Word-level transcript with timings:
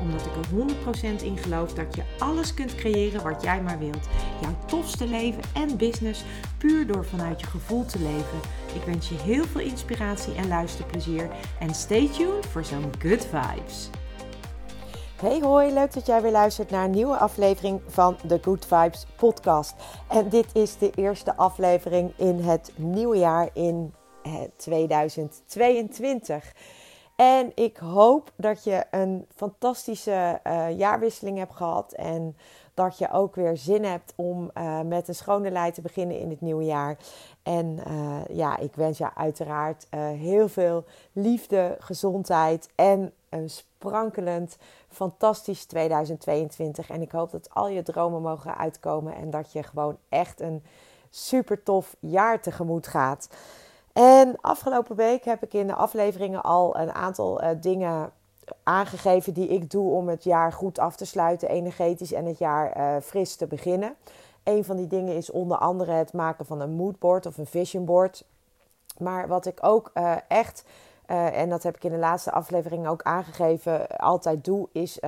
Omdat 0.00 0.26
ik 0.26 0.32
er 0.36 1.18
100% 1.20 1.22
in 1.22 1.36
geloof 1.36 1.72
dat 1.72 1.94
je 1.94 2.02
alles 2.18 2.54
kunt 2.54 2.74
creëren 2.74 3.22
wat 3.22 3.42
jij 3.42 3.62
maar 3.62 3.78
wilt. 3.78 4.08
Jouw 4.40 4.56
tofste 4.66 5.06
leven 5.06 5.42
en 5.54 5.76
business 5.76 6.24
puur 6.58 6.86
door 6.86 7.04
vanuit 7.04 7.40
je 7.40 7.46
gevoel 7.46 7.84
te 7.84 7.98
leven. 7.98 8.40
Ik 8.74 8.82
wens 8.86 9.08
je 9.08 9.14
heel 9.14 9.44
veel 9.44 9.60
inspiratie 9.60 10.34
en 10.34 10.48
luisterplezier. 10.48 11.30
En 11.58 11.74
stay 11.74 12.08
tuned 12.08 12.46
voor 12.46 12.64
zo'n 12.64 12.92
good 12.98 13.26
vibes. 13.26 13.90
Hey 15.20 15.40
hoi, 15.40 15.72
leuk 15.72 15.92
dat 15.92 16.06
jij 16.06 16.22
weer 16.22 16.30
luistert 16.30 16.70
naar 16.70 16.84
een 16.84 16.90
nieuwe 16.90 17.16
aflevering 17.16 17.80
van 17.86 18.16
de 18.26 18.38
Good 18.42 18.66
Vibes 18.66 19.06
podcast. 19.16 19.74
En 20.08 20.28
dit 20.28 20.46
is 20.52 20.78
de 20.78 20.90
eerste 20.94 21.36
aflevering 21.36 22.12
in 22.16 22.38
het 22.38 22.72
nieuwe 22.76 23.16
jaar 23.16 23.48
in 23.52 23.94
2022. 24.56 26.52
En 27.20 27.52
ik 27.54 27.76
hoop 27.76 28.32
dat 28.36 28.64
je 28.64 28.84
een 28.90 29.26
fantastische 29.34 30.40
uh, 30.46 30.78
jaarwisseling 30.78 31.38
hebt 31.38 31.54
gehad 31.54 31.92
en 31.92 32.36
dat 32.74 32.98
je 32.98 33.12
ook 33.12 33.34
weer 33.34 33.56
zin 33.56 33.84
hebt 33.84 34.12
om 34.16 34.50
uh, 34.54 34.80
met 34.80 35.08
een 35.08 35.14
schone 35.14 35.50
lei 35.50 35.72
te 35.72 35.80
beginnen 35.80 36.18
in 36.18 36.30
het 36.30 36.40
nieuwe 36.40 36.64
jaar. 36.64 36.96
En 37.42 37.80
uh, 37.88 38.36
ja, 38.36 38.56
ik 38.56 38.74
wens 38.74 38.98
je 38.98 39.14
uiteraard 39.14 39.86
heel 40.16 40.48
veel 40.48 40.84
liefde, 41.12 41.76
gezondheid 41.78 42.68
en 42.74 43.12
een 43.28 43.50
sprankelend, 43.50 44.56
fantastisch 44.88 45.64
2022. 45.64 46.90
En 46.90 47.02
ik 47.02 47.10
hoop 47.10 47.30
dat 47.30 47.54
al 47.54 47.68
je 47.68 47.82
dromen 47.82 48.22
mogen 48.22 48.56
uitkomen 48.56 49.14
en 49.14 49.30
dat 49.30 49.52
je 49.52 49.62
gewoon 49.62 49.96
echt 50.08 50.40
een 50.40 50.62
super 51.10 51.62
tof 51.62 51.96
jaar 51.98 52.40
tegemoet 52.40 52.86
gaat. 52.86 53.28
En 53.92 54.40
afgelopen 54.40 54.96
week 54.96 55.24
heb 55.24 55.42
ik 55.42 55.54
in 55.54 55.66
de 55.66 55.74
afleveringen 55.74 56.42
al 56.42 56.76
een 56.76 56.92
aantal 56.92 57.42
uh, 57.42 57.48
dingen 57.60 58.12
aangegeven 58.62 59.34
die 59.34 59.48
ik 59.48 59.70
doe 59.70 59.90
om 59.90 60.08
het 60.08 60.24
jaar 60.24 60.52
goed 60.52 60.78
af 60.78 60.96
te 60.96 61.06
sluiten, 61.06 61.48
energetisch 61.48 62.12
en 62.12 62.24
het 62.24 62.38
jaar 62.38 62.76
uh, 62.76 63.02
fris 63.02 63.36
te 63.36 63.46
beginnen. 63.46 63.94
Een 64.44 64.64
van 64.64 64.76
die 64.76 64.86
dingen 64.86 65.16
is 65.16 65.30
onder 65.30 65.58
andere 65.58 65.92
het 65.92 66.12
maken 66.12 66.46
van 66.46 66.60
een 66.60 66.70
moodboard 66.70 67.26
of 67.26 67.38
een 67.38 67.46
vision 67.46 67.84
board. 67.84 68.24
Maar 68.98 69.28
wat 69.28 69.46
ik 69.46 69.58
ook 69.60 69.90
uh, 69.94 70.16
echt, 70.28 70.64
en 71.06 71.48
dat 71.48 71.62
heb 71.62 71.76
ik 71.76 71.84
in 71.84 71.90
de 71.90 71.98
laatste 71.98 72.30
aflevering 72.32 72.88
ook 72.88 73.02
aangegeven, 73.02 73.88
altijd 73.88 74.44
doe, 74.44 74.68
is 74.72 75.00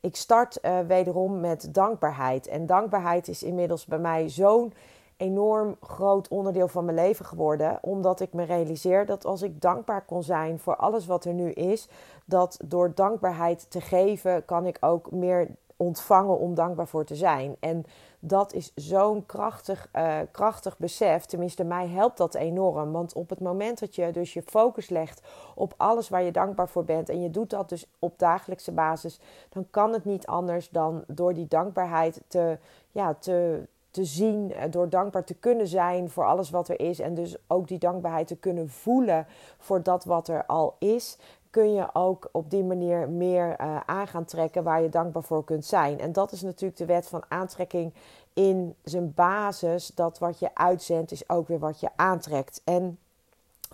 ik 0.00 0.16
start 0.16 0.60
wederom 0.86 1.40
met 1.40 1.74
dankbaarheid. 1.74 2.46
En 2.46 2.66
dankbaarheid 2.66 3.28
is 3.28 3.42
inmiddels 3.42 3.84
bij 3.84 3.98
mij 3.98 4.28
zo'n 4.28 4.72
enorm 5.16 5.76
groot 5.80 6.28
onderdeel 6.28 6.68
van 6.68 6.84
mijn 6.84 6.96
leven 6.96 7.24
geworden. 7.24 7.78
Omdat 7.82 8.20
ik 8.20 8.32
me 8.32 8.44
realiseer 8.44 9.06
dat 9.06 9.24
als 9.24 9.42
ik 9.42 9.60
dankbaar 9.60 10.04
kon 10.04 10.22
zijn 10.22 10.58
voor 10.58 10.76
alles 10.76 11.06
wat 11.06 11.24
er 11.24 11.34
nu 11.34 11.50
is, 11.50 11.88
dat 12.24 12.58
door 12.64 12.94
dankbaarheid 12.94 13.70
te 13.70 13.80
geven, 13.80 14.44
kan 14.44 14.66
ik 14.66 14.76
ook 14.80 15.10
meer 15.10 15.48
ontvangen 15.76 16.38
om 16.38 16.54
dankbaar 16.54 16.88
voor 16.88 17.04
te 17.04 17.14
zijn. 17.14 17.56
En 17.60 17.84
dat 18.18 18.52
is 18.52 18.72
zo'n 18.74 19.26
krachtig, 19.26 19.88
uh, 19.94 20.18
krachtig 20.30 20.78
besef. 20.78 21.24
Tenminste, 21.24 21.64
mij 21.64 21.88
helpt 21.88 22.16
dat 22.16 22.34
enorm. 22.34 22.92
Want 22.92 23.12
op 23.12 23.30
het 23.30 23.40
moment 23.40 23.78
dat 23.78 23.94
je 23.94 24.10
dus 24.12 24.32
je 24.32 24.42
focus 24.42 24.88
legt 24.88 25.22
op 25.54 25.74
alles 25.76 26.08
waar 26.08 26.22
je 26.22 26.30
dankbaar 26.30 26.68
voor 26.68 26.84
bent. 26.84 27.08
En 27.08 27.22
je 27.22 27.30
doet 27.30 27.50
dat 27.50 27.68
dus 27.68 27.86
op 27.98 28.18
dagelijkse 28.18 28.72
basis. 28.72 29.20
Dan 29.48 29.66
kan 29.70 29.92
het 29.92 30.04
niet 30.04 30.26
anders 30.26 30.68
dan 30.68 31.04
door 31.06 31.34
die 31.34 31.48
dankbaarheid 31.48 32.20
te, 32.28 32.58
ja, 32.90 33.14
te, 33.14 33.66
te 33.96 34.04
zien, 34.04 34.52
eh, 34.52 34.70
door 34.70 34.88
dankbaar 34.88 35.24
te 35.24 35.34
kunnen 35.34 35.66
zijn 35.66 36.10
voor 36.10 36.24
alles 36.24 36.50
wat 36.50 36.68
er 36.68 36.80
is 36.80 36.98
en 36.98 37.14
dus 37.14 37.36
ook 37.46 37.68
die 37.68 37.78
dankbaarheid 37.78 38.26
te 38.26 38.36
kunnen 38.36 38.68
voelen 38.68 39.26
voor 39.58 39.82
dat 39.82 40.04
wat 40.04 40.28
er 40.28 40.46
al 40.46 40.76
is, 40.78 41.18
kun 41.50 41.72
je 41.72 41.88
ook 41.92 42.28
op 42.32 42.50
die 42.50 42.64
manier 42.64 43.08
meer 43.08 43.60
uh, 43.60 43.80
aan 43.86 44.06
gaan 44.06 44.24
trekken 44.24 44.62
waar 44.62 44.82
je 44.82 44.88
dankbaar 44.88 45.22
voor 45.22 45.44
kunt 45.44 45.64
zijn. 45.64 46.00
En 46.00 46.12
dat 46.12 46.32
is 46.32 46.42
natuurlijk 46.42 46.78
de 46.78 46.84
wet 46.84 47.06
van 47.06 47.24
aantrekking 47.28 47.94
in 48.32 48.74
zijn 48.82 49.14
basis. 49.14 49.86
Dat 49.86 50.18
wat 50.18 50.38
je 50.38 50.54
uitzendt 50.54 51.12
is 51.12 51.28
ook 51.28 51.48
weer 51.48 51.58
wat 51.58 51.80
je 51.80 51.88
aantrekt. 51.96 52.60
En 52.64 52.98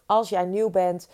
als 0.07 0.29
jij 0.29 0.45
nieuw 0.45 0.71
bent 0.71 1.09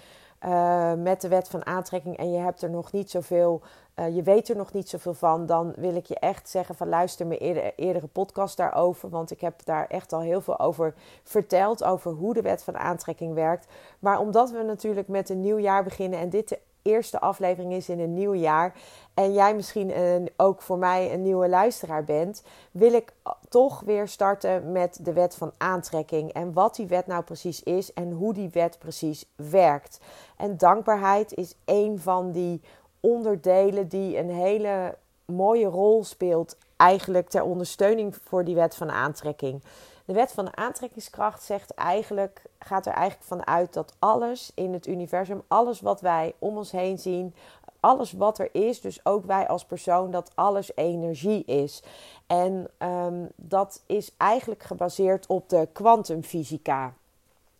uh, 0.44 0.92
met 0.94 1.20
de 1.20 1.28
wet 1.28 1.48
van 1.48 1.66
aantrekking 1.66 2.16
en 2.16 2.32
je 2.32 2.38
hebt 2.38 2.62
er 2.62 2.70
nog 2.70 2.92
niet 2.92 3.10
zoveel 3.10 3.62
uh, 3.98 4.14
je 4.14 4.22
weet 4.22 4.48
er 4.48 4.56
nog 4.56 4.72
niet 4.72 4.88
zoveel 4.88 5.14
van, 5.14 5.46
dan 5.46 5.72
wil 5.76 5.94
ik 5.94 6.06
je 6.06 6.18
echt 6.18 6.48
zeggen 6.48 6.74
van 6.74 6.88
luister 6.88 7.26
mijn 7.26 7.40
eerder, 7.40 7.72
eerdere 7.76 8.06
podcast 8.06 8.56
daarover. 8.56 9.08
Want 9.08 9.30
ik 9.30 9.40
heb 9.40 9.64
daar 9.64 9.86
echt 9.86 10.12
al 10.12 10.20
heel 10.20 10.40
veel 10.40 10.58
over 10.58 10.94
verteld, 11.22 11.84
over 11.84 12.12
hoe 12.12 12.34
de 12.34 12.42
wet 12.42 12.62
van 12.62 12.78
aantrekking 12.78 13.34
werkt. 13.34 13.66
Maar 13.98 14.18
omdat 14.18 14.50
we 14.50 14.62
natuurlijk 14.62 15.08
met 15.08 15.28
een 15.28 15.40
nieuw 15.40 15.58
jaar 15.58 15.84
beginnen 15.84 16.18
en 16.18 16.30
dit 16.30 16.58
eerste 16.82 17.20
aflevering 17.20 17.72
is 17.72 17.88
in 17.88 18.00
een 18.00 18.14
nieuw 18.14 18.34
jaar... 18.34 18.74
en 19.14 19.32
jij 19.32 19.54
misschien 19.54 19.98
een, 19.98 20.30
ook 20.36 20.62
voor 20.62 20.78
mij 20.78 21.12
een 21.12 21.22
nieuwe 21.22 21.48
luisteraar 21.48 22.04
bent... 22.04 22.42
wil 22.70 22.92
ik 22.92 23.12
toch 23.48 23.80
weer 23.80 24.08
starten 24.08 24.72
met 24.72 24.98
de 25.02 25.12
wet 25.12 25.34
van 25.34 25.52
aantrekking. 25.56 26.32
En 26.32 26.52
wat 26.52 26.76
die 26.76 26.86
wet 26.86 27.06
nou 27.06 27.22
precies 27.22 27.62
is 27.62 27.92
en 27.92 28.10
hoe 28.10 28.34
die 28.34 28.48
wet 28.52 28.78
precies 28.78 29.24
werkt. 29.36 30.00
En 30.36 30.56
dankbaarheid 30.56 31.34
is 31.34 31.54
een 31.64 31.98
van 31.98 32.32
die 32.32 32.62
onderdelen 33.00 33.88
die 33.88 34.18
een 34.18 34.30
hele 34.30 34.96
mooie 35.24 35.66
rol 35.66 36.04
speelt, 36.04 36.56
eigenlijk 36.76 37.28
ter 37.28 37.42
ondersteuning 37.42 38.16
voor 38.24 38.44
die 38.44 38.54
wet 38.54 38.74
van 38.74 38.90
aantrekking. 38.90 39.62
De 40.08 40.14
wet 40.14 40.32
van 40.32 40.44
de 40.44 40.54
aantrekkingskracht 40.54 41.42
zegt 41.42 41.74
eigenlijk, 41.74 42.42
gaat 42.58 42.86
er 42.86 42.92
eigenlijk 42.92 43.28
van 43.28 43.46
uit 43.46 43.72
dat 43.72 43.94
alles 43.98 44.52
in 44.54 44.72
het 44.72 44.86
universum, 44.86 45.42
alles 45.48 45.80
wat 45.80 46.00
wij 46.00 46.34
om 46.38 46.56
ons 46.56 46.70
heen 46.70 46.98
zien, 46.98 47.34
alles 47.80 48.12
wat 48.12 48.38
er 48.38 48.48
is, 48.52 48.80
dus 48.80 49.04
ook 49.04 49.24
wij 49.24 49.48
als 49.48 49.64
persoon, 49.64 50.10
dat 50.10 50.30
alles 50.34 50.76
energie 50.76 51.44
is. 51.44 51.82
En 52.26 52.68
um, 52.78 53.28
dat 53.36 53.82
is 53.86 54.10
eigenlijk 54.16 54.62
gebaseerd 54.62 55.26
op 55.26 55.48
de 55.48 55.68
kwantumfysica. 55.72 56.92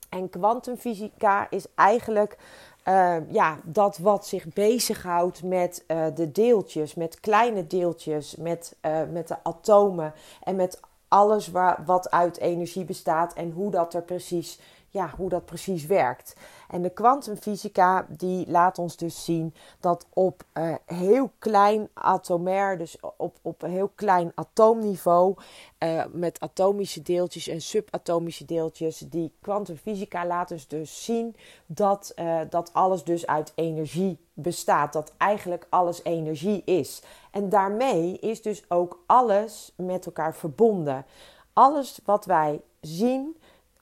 En 0.08 0.30
kwantumfysica 0.30 1.50
is 1.50 1.66
eigenlijk 1.74 2.38
uh, 2.84 3.16
ja, 3.30 3.58
dat 3.64 3.98
wat 3.98 4.26
zich 4.26 4.46
bezighoudt 4.46 5.42
met 5.42 5.84
uh, 5.86 6.06
de 6.14 6.32
deeltjes, 6.32 6.94
met 6.94 7.20
kleine 7.20 7.66
deeltjes, 7.66 8.36
met, 8.36 8.76
uh, 8.82 9.00
met 9.12 9.28
de 9.28 9.36
atomen 9.42 10.14
en 10.42 10.56
met 10.56 10.80
alles 11.08 11.48
waar, 11.48 11.82
wat 11.86 12.10
uit 12.10 12.38
energie 12.38 12.84
bestaat 12.84 13.32
en 13.32 13.50
hoe 13.50 13.70
dat 13.70 13.94
er 13.94 14.02
precies 14.02 14.58
ja, 14.88 15.12
hoe 15.16 15.28
dat 15.28 15.44
precies 15.44 15.86
werkt. 15.86 16.36
En 16.68 16.82
de 16.82 16.90
kwantumfysica 16.90 18.06
die 18.08 18.50
laat 18.50 18.78
ons 18.78 18.96
dus 18.96 19.24
zien 19.24 19.54
dat 19.80 20.06
op 20.12 20.42
uh, 20.54 20.74
heel 20.86 21.30
klein 21.38 21.88
atomair, 21.92 22.78
dus 22.78 22.96
op, 23.16 23.36
op 23.42 23.60
heel 23.60 23.90
klein 23.94 24.32
atoomniveau, 24.34 25.34
uh, 25.78 26.04
met 26.12 26.40
atomische 26.40 27.02
deeltjes 27.02 27.48
en 27.48 27.60
subatomische 27.60 28.44
deeltjes, 28.44 28.98
die 28.98 29.32
kwantumfysica 29.40 30.26
laat 30.26 30.48
dus, 30.48 30.68
dus 30.68 31.04
zien 31.04 31.36
dat, 31.66 32.12
uh, 32.16 32.40
dat 32.50 32.72
alles 32.72 33.04
dus 33.04 33.26
uit 33.26 33.52
energie 33.54 34.18
bestaat. 34.32 34.92
Dat 34.92 35.12
eigenlijk 35.16 35.66
alles 35.68 36.04
energie 36.04 36.62
is. 36.64 37.02
En 37.30 37.48
daarmee 37.48 38.18
is 38.18 38.42
dus 38.42 38.64
ook 38.68 39.02
alles 39.06 39.72
met 39.76 40.06
elkaar 40.06 40.34
verbonden. 40.34 41.06
Alles 41.52 42.00
wat 42.04 42.24
wij 42.24 42.60
zien, 42.80 43.36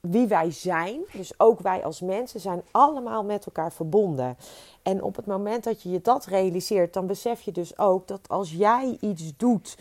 wie 0.09 0.27
wij 0.27 0.51
zijn, 0.51 1.01
dus 1.13 1.39
ook 1.39 1.59
wij 1.59 1.83
als 1.83 2.01
mensen, 2.01 2.39
zijn 2.39 2.61
allemaal 2.71 3.23
met 3.23 3.45
elkaar 3.45 3.71
verbonden. 3.71 4.37
En 4.81 5.03
op 5.03 5.15
het 5.15 5.25
moment 5.25 5.63
dat 5.63 5.81
je 5.81 5.89
je 5.89 6.01
dat 6.01 6.25
realiseert, 6.25 6.93
dan 6.93 7.07
besef 7.07 7.41
je 7.41 7.51
dus 7.51 7.77
ook 7.77 8.07
dat 8.07 8.29
als 8.29 8.51
jij 8.51 8.97
iets 8.99 9.37
doet 9.37 9.77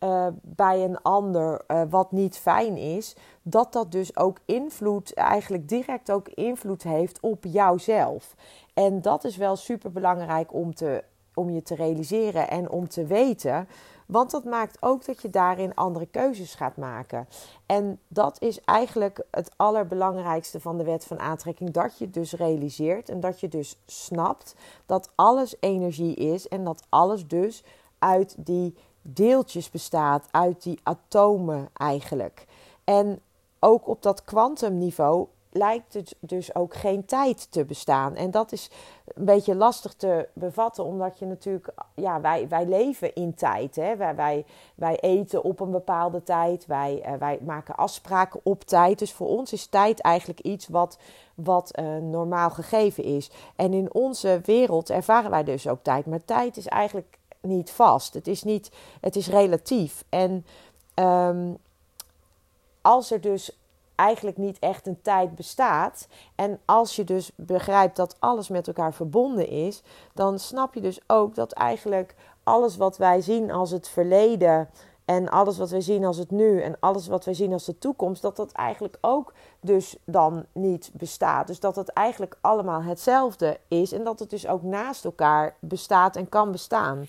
uh, 0.00 0.26
bij 0.42 0.84
een 0.84 1.02
ander 1.02 1.64
uh, 1.68 1.82
wat 1.90 2.12
niet 2.12 2.38
fijn 2.38 2.76
is, 2.76 3.16
dat 3.42 3.72
dat 3.72 3.92
dus 3.92 4.16
ook 4.16 4.38
invloed, 4.44 5.14
eigenlijk 5.14 5.68
direct 5.68 6.10
ook 6.10 6.28
invloed 6.28 6.82
heeft 6.82 7.20
op 7.20 7.44
jouzelf. 7.44 8.34
En 8.74 9.02
dat 9.02 9.24
is 9.24 9.36
wel 9.36 9.56
super 9.56 9.92
belangrijk 9.92 10.52
om, 10.54 10.74
te, 10.74 11.04
om 11.34 11.50
je 11.50 11.62
te 11.62 11.74
realiseren 11.74 12.48
en 12.48 12.70
om 12.70 12.88
te 12.88 13.06
weten. 13.06 13.68
Want 14.06 14.30
dat 14.30 14.44
maakt 14.44 14.76
ook 14.80 15.04
dat 15.04 15.22
je 15.22 15.30
daarin 15.30 15.74
andere 15.74 16.06
keuzes 16.06 16.54
gaat 16.54 16.76
maken. 16.76 17.28
En 17.66 18.00
dat 18.08 18.42
is 18.42 18.60
eigenlijk 18.60 19.24
het 19.30 19.50
allerbelangrijkste 19.56 20.60
van 20.60 20.78
de 20.78 20.84
wet 20.84 21.04
van 21.04 21.18
aantrekking. 21.18 21.70
Dat 21.70 21.98
je 21.98 22.10
dus 22.10 22.32
realiseert 22.32 23.08
en 23.08 23.20
dat 23.20 23.40
je 23.40 23.48
dus 23.48 23.78
snapt 23.86 24.54
dat 24.86 25.10
alles 25.14 25.56
energie 25.60 26.14
is. 26.14 26.48
En 26.48 26.64
dat 26.64 26.82
alles 26.88 27.26
dus 27.26 27.64
uit 27.98 28.34
die 28.38 28.74
deeltjes 29.02 29.70
bestaat, 29.70 30.28
uit 30.30 30.62
die 30.62 30.80
atomen 30.82 31.68
eigenlijk. 31.72 32.46
En 32.84 33.20
ook 33.58 33.88
op 33.88 34.02
dat 34.02 34.24
kwantumniveau 34.24 35.26
lijkt 35.56 35.94
het 35.94 36.16
dus 36.20 36.54
ook 36.54 36.74
geen 36.74 37.04
tijd 37.04 37.50
te 37.50 37.64
bestaan. 37.64 38.14
En 38.14 38.30
dat 38.30 38.52
is 38.52 38.70
een 39.14 39.24
beetje 39.24 39.54
lastig 39.54 39.94
te 39.94 40.28
bevatten, 40.32 40.84
omdat 40.84 41.18
je 41.18 41.26
natuurlijk, 41.26 41.72
ja, 41.94 42.20
wij, 42.20 42.48
wij 42.48 42.66
leven 42.66 43.14
in 43.14 43.34
tijd. 43.34 43.76
Hè? 43.76 43.96
Wij, 43.96 44.14
wij, 44.14 44.44
wij 44.74 45.00
eten 45.00 45.42
op 45.42 45.60
een 45.60 45.70
bepaalde 45.70 46.22
tijd, 46.22 46.66
wij, 46.66 47.02
uh, 47.06 47.12
wij 47.18 47.38
maken 47.42 47.76
afspraken 47.76 48.40
op 48.42 48.64
tijd. 48.64 48.98
Dus 48.98 49.12
voor 49.12 49.28
ons 49.28 49.52
is 49.52 49.66
tijd 49.66 50.00
eigenlijk 50.00 50.40
iets 50.40 50.68
wat, 50.68 50.98
wat 51.34 51.78
uh, 51.78 51.96
normaal 51.96 52.50
gegeven 52.50 53.04
is. 53.04 53.30
En 53.56 53.72
in 53.72 53.94
onze 53.94 54.40
wereld 54.44 54.90
ervaren 54.90 55.30
wij 55.30 55.44
dus 55.44 55.68
ook 55.68 55.82
tijd. 55.82 56.06
Maar 56.06 56.24
tijd 56.24 56.56
is 56.56 56.66
eigenlijk 56.66 57.18
niet 57.40 57.70
vast. 57.70 58.14
Het 58.14 58.26
is, 58.26 58.42
niet, 58.42 58.70
het 59.00 59.16
is 59.16 59.28
relatief. 59.28 60.04
En 60.08 60.46
um, 60.94 61.58
als 62.80 63.10
er 63.10 63.20
dus 63.20 63.58
eigenlijk 63.96 64.36
niet 64.36 64.58
echt 64.58 64.86
een 64.86 65.02
tijd 65.02 65.34
bestaat. 65.34 66.08
En 66.34 66.60
als 66.64 66.96
je 66.96 67.04
dus 67.04 67.30
begrijpt 67.34 67.96
dat 67.96 68.16
alles 68.18 68.48
met 68.48 68.66
elkaar 68.66 68.94
verbonden 68.94 69.48
is, 69.48 69.82
dan 70.14 70.38
snap 70.38 70.74
je 70.74 70.80
dus 70.80 71.00
ook 71.06 71.34
dat 71.34 71.52
eigenlijk 71.52 72.14
alles 72.42 72.76
wat 72.76 72.96
wij 72.96 73.20
zien 73.20 73.50
als 73.50 73.70
het 73.70 73.88
verleden 73.88 74.68
en 75.04 75.28
alles 75.28 75.58
wat 75.58 75.70
wij 75.70 75.80
zien 75.80 76.04
als 76.04 76.16
het 76.16 76.30
nu 76.30 76.60
en 76.62 76.76
alles 76.80 77.06
wat 77.06 77.24
wij 77.24 77.34
zien 77.34 77.52
als 77.52 77.64
de 77.64 77.78
toekomst, 77.78 78.22
dat 78.22 78.36
dat 78.36 78.52
eigenlijk 78.52 78.98
ook 79.00 79.32
dus 79.60 79.96
dan 80.04 80.44
niet 80.52 80.90
bestaat. 80.92 81.46
Dus 81.46 81.60
dat 81.60 81.76
het 81.76 81.88
eigenlijk 81.88 82.38
allemaal 82.40 82.82
hetzelfde 82.82 83.58
is 83.68 83.92
en 83.92 84.04
dat 84.04 84.18
het 84.18 84.30
dus 84.30 84.46
ook 84.46 84.62
naast 84.62 85.04
elkaar 85.04 85.56
bestaat 85.60 86.16
en 86.16 86.28
kan 86.28 86.52
bestaan. 86.52 87.06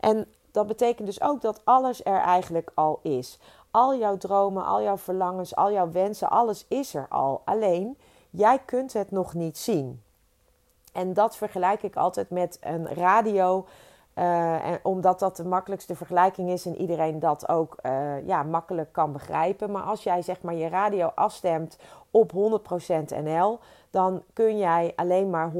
En 0.00 0.26
dat 0.50 0.66
betekent 0.66 1.06
dus 1.06 1.20
ook 1.20 1.40
dat 1.40 1.60
alles 1.64 2.04
er 2.04 2.20
eigenlijk 2.20 2.70
al 2.74 2.98
is. 3.02 3.38
Al 3.76 3.96
jouw 3.96 4.16
dromen, 4.16 4.64
al 4.64 4.82
jouw 4.82 4.96
verlangens, 4.96 5.56
al 5.56 5.72
jouw 5.72 5.90
wensen, 5.90 6.30
alles 6.30 6.64
is 6.68 6.94
er 6.94 7.06
al. 7.08 7.42
Alleen 7.44 7.98
jij 8.30 8.58
kunt 8.58 8.92
het 8.92 9.10
nog 9.10 9.34
niet 9.34 9.58
zien. 9.58 10.02
En 10.92 11.12
dat 11.12 11.36
vergelijk 11.36 11.82
ik 11.82 11.96
altijd 11.96 12.30
met 12.30 12.58
een 12.60 12.86
radio. 12.86 13.66
En 14.14 14.78
omdat 14.82 15.18
dat 15.18 15.36
de 15.36 15.44
makkelijkste 15.44 15.96
vergelijking 15.96 16.50
is 16.50 16.66
en 16.66 16.80
iedereen 16.80 17.18
dat 17.18 17.48
ook 17.48 17.76
uh, 17.82 18.26
ja, 18.26 18.42
makkelijk 18.42 18.92
kan 18.92 19.12
begrijpen. 19.12 19.70
Maar 19.70 19.82
als 19.82 20.02
jij 20.02 20.22
zeg 20.22 20.42
maar 20.42 20.54
je 20.54 20.68
radio 20.68 21.12
afstemt 21.14 21.78
op 22.10 22.32
100% 22.32 22.36
NL, 23.22 23.58
dan 23.90 24.22
kun 24.32 24.58
jij 24.58 24.92
alleen 24.96 25.30
maar 25.30 25.52
100% 25.52 25.56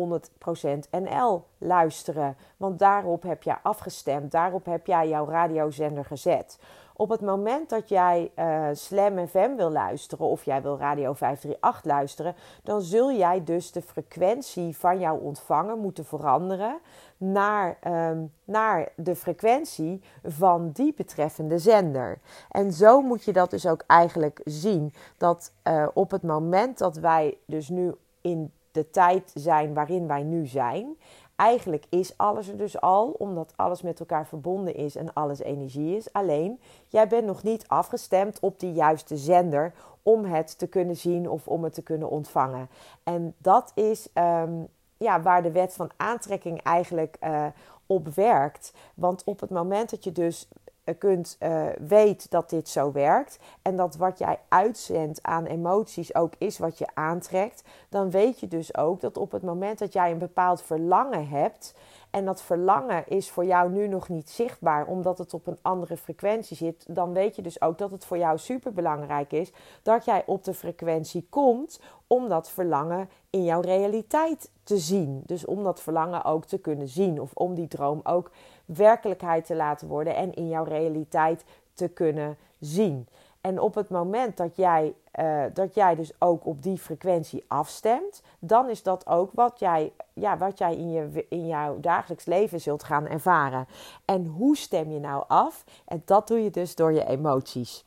NL 0.90 1.44
luisteren. 1.58 2.36
Want 2.56 2.78
daarop 2.78 3.22
heb 3.22 3.42
jij 3.42 3.58
afgestemd, 3.62 4.32
daarop 4.32 4.64
heb 4.64 4.86
jij 4.86 5.08
jouw 5.08 5.28
radiozender 5.28 6.04
gezet. 6.04 6.58
Op 6.98 7.08
het 7.08 7.20
moment 7.20 7.68
dat 7.68 7.88
jij 7.88 8.30
uh, 8.38 8.68
Slam 8.72 9.26
FM 9.28 9.56
wil 9.56 9.70
luisteren 9.70 10.26
of 10.26 10.44
jij 10.44 10.62
wil 10.62 10.78
Radio 10.78 11.12
538 11.12 11.84
luisteren, 11.84 12.34
dan 12.62 12.82
zul 12.82 13.12
jij 13.12 13.44
dus 13.44 13.72
de 13.72 13.82
frequentie 13.82 14.76
van 14.76 14.98
jouw 14.98 15.16
ontvanger 15.16 15.76
moeten 15.76 16.04
veranderen 16.04 16.78
naar, 17.16 17.78
um, 17.86 18.32
naar 18.44 18.88
de 18.94 19.16
frequentie 19.16 20.02
van 20.24 20.70
die 20.70 20.94
betreffende 20.96 21.58
zender. 21.58 22.18
En 22.50 22.72
zo 22.72 23.00
moet 23.00 23.24
je 23.24 23.32
dat 23.32 23.50
dus 23.50 23.66
ook 23.66 23.84
eigenlijk 23.86 24.40
zien. 24.44 24.92
Dat 25.16 25.52
uh, 25.64 25.86
op 25.94 26.10
het 26.10 26.22
moment 26.22 26.78
dat 26.78 26.96
wij 26.96 27.36
dus 27.46 27.68
nu 27.68 27.94
in 28.20 28.52
de 28.70 28.90
tijd 28.90 29.30
zijn 29.34 29.74
waarin 29.74 30.06
wij 30.06 30.22
nu 30.22 30.46
zijn, 30.46 30.96
Eigenlijk 31.36 31.84
is 31.88 32.16
alles 32.16 32.48
er 32.48 32.56
dus 32.56 32.80
al, 32.80 33.10
omdat 33.10 33.52
alles 33.56 33.82
met 33.82 34.00
elkaar 34.00 34.26
verbonden 34.26 34.74
is 34.74 34.96
en 34.96 35.12
alles 35.12 35.38
energie 35.38 35.96
is. 35.96 36.12
Alleen, 36.12 36.60
jij 36.88 37.08
bent 37.08 37.26
nog 37.26 37.42
niet 37.42 37.68
afgestemd 37.68 38.40
op 38.40 38.60
die 38.60 38.72
juiste 38.72 39.16
zender 39.16 39.72
om 40.02 40.24
het 40.24 40.58
te 40.58 40.66
kunnen 40.66 40.96
zien 40.96 41.30
of 41.30 41.48
om 41.48 41.64
het 41.64 41.74
te 41.74 41.82
kunnen 41.82 42.10
ontvangen. 42.10 42.68
En 43.02 43.34
dat 43.38 43.72
is 43.74 44.08
um, 44.14 44.68
ja, 44.96 45.22
waar 45.22 45.42
de 45.42 45.52
wet 45.52 45.72
van 45.72 45.90
aantrekking 45.96 46.62
eigenlijk 46.62 47.16
uh, 47.24 47.46
op 47.86 48.08
werkt. 48.08 48.72
Want 48.94 49.24
op 49.24 49.40
het 49.40 49.50
moment 49.50 49.90
dat 49.90 50.04
je 50.04 50.12
dus 50.12 50.48
eh, 50.48 50.65
kunt 50.94 51.36
uh, 51.40 51.66
weet 51.78 52.30
dat 52.30 52.50
dit 52.50 52.68
zo 52.68 52.92
werkt 52.92 53.38
en 53.62 53.76
dat 53.76 53.96
wat 53.96 54.18
jij 54.18 54.38
uitzendt 54.48 55.22
aan 55.22 55.46
emoties 55.46 56.14
ook 56.14 56.32
is 56.38 56.58
wat 56.58 56.78
je 56.78 56.86
aantrekt, 56.94 57.62
dan 57.88 58.10
weet 58.10 58.40
je 58.40 58.48
dus 58.48 58.76
ook 58.76 59.00
dat 59.00 59.16
op 59.16 59.32
het 59.32 59.42
moment 59.42 59.78
dat 59.78 59.92
jij 59.92 60.10
een 60.10 60.18
bepaald 60.18 60.62
verlangen 60.62 61.28
hebt 61.28 61.74
en 62.16 62.24
dat 62.24 62.42
verlangen 62.42 63.08
is 63.08 63.30
voor 63.30 63.44
jou 63.44 63.70
nu 63.70 63.88
nog 63.88 64.08
niet 64.08 64.30
zichtbaar 64.30 64.86
omdat 64.86 65.18
het 65.18 65.34
op 65.34 65.46
een 65.46 65.58
andere 65.62 65.96
frequentie 65.96 66.56
zit, 66.56 66.94
dan 66.94 67.12
weet 67.12 67.36
je 67.36 67.42
dus 67.42 67.60
ook 67.60 67.78
dat 67.78 67.90
het 67.90 68.04
voor 68.04 68.18
jou 68.18 68.38
super 68.38 68.72
belangrijk 68.72 69.32
is 69.32 69.52
dat 69.82 70.04
jij 70.04 70.22
op 70.26 70.44
de 70.44 70.54
frequentie 70.54 71.26
komt 71.30 71.80
om 72.06 72.28
dat 72.28 72.50
verlangen 72.50 73.08
in 73.30 73.44
jouw 73.44 73.60
realiteit 73.60 74.50
te 74.62 74.78
zien. 74.78 75.22
Dus 75.26 75.44
om 75.44 75.62
dat 75.64 75.80
verlangen 75.80 76.24
ook 76.24 76.44
te 76.44 76.58
kunnen 76.58 76.88
zien 76.88 77.20
of 77.20 77.30
om 77.34 77.54
die 77.54 77.68
droom 77.68 78.00
ook 78.02 78.30
werkelijkheid 78.64 79.46
te 79.46 79.54
laten 79.54 79.88
worden 79.88 80.16
en 80.16 80.34
in 80.34 80.48
jouw 80.48 80.64
realiteit 80.64 81.44
te 81.74 81.88
kunnen 81.88 82.36
zien. 82.58 83.08
En 83.46 83.60
op 83.60 83.74
het 83.74 83.88
moment 83.88 84.36
dat 84.36 84.56
jij, 84.56 84.94
uh, 85.20 85.44
dat 85.52 85.74
jij 85.74 85.94
dus 85.94 86.12
ook 86.18 86.46
op 86.46 86.62
die 86.62 86.78
frequentie 86.78 87.44
afstemt, 87.48 88.22
dan 88.38 88.68
is 88.68 88.82
dat 88.82 89.06
ook 89.06 89.30
wat 89.34 89.58
jij, 89.58 89.92
ja, 90.12 90.36
wat 90.38 90.58
jij 90.58 90.76
in, 90.76 90.90
je, 90.90 91.26
in 91.28 91.46
jouw 91.46 91.80
dagelijks 91.80 92.24
leven 92.24 92.60
zult 92.60 92.82
gaan 92.82 93.06
ervaren. 93.06 93.66
En 94.04 94.26
hoe 94.26 94.56
stem 94.56 94.90
je 94.90 95.00
nou 95.00 95.24
af? 95.28 95.64
En 95.84 96.02
dat 96.04 96.28
doe 96.28 96.42
je 96.42 96.50
dus 96.50 96.74
door 96.74 96.92
je 96.92 97.06
emoties. 97.06 97.84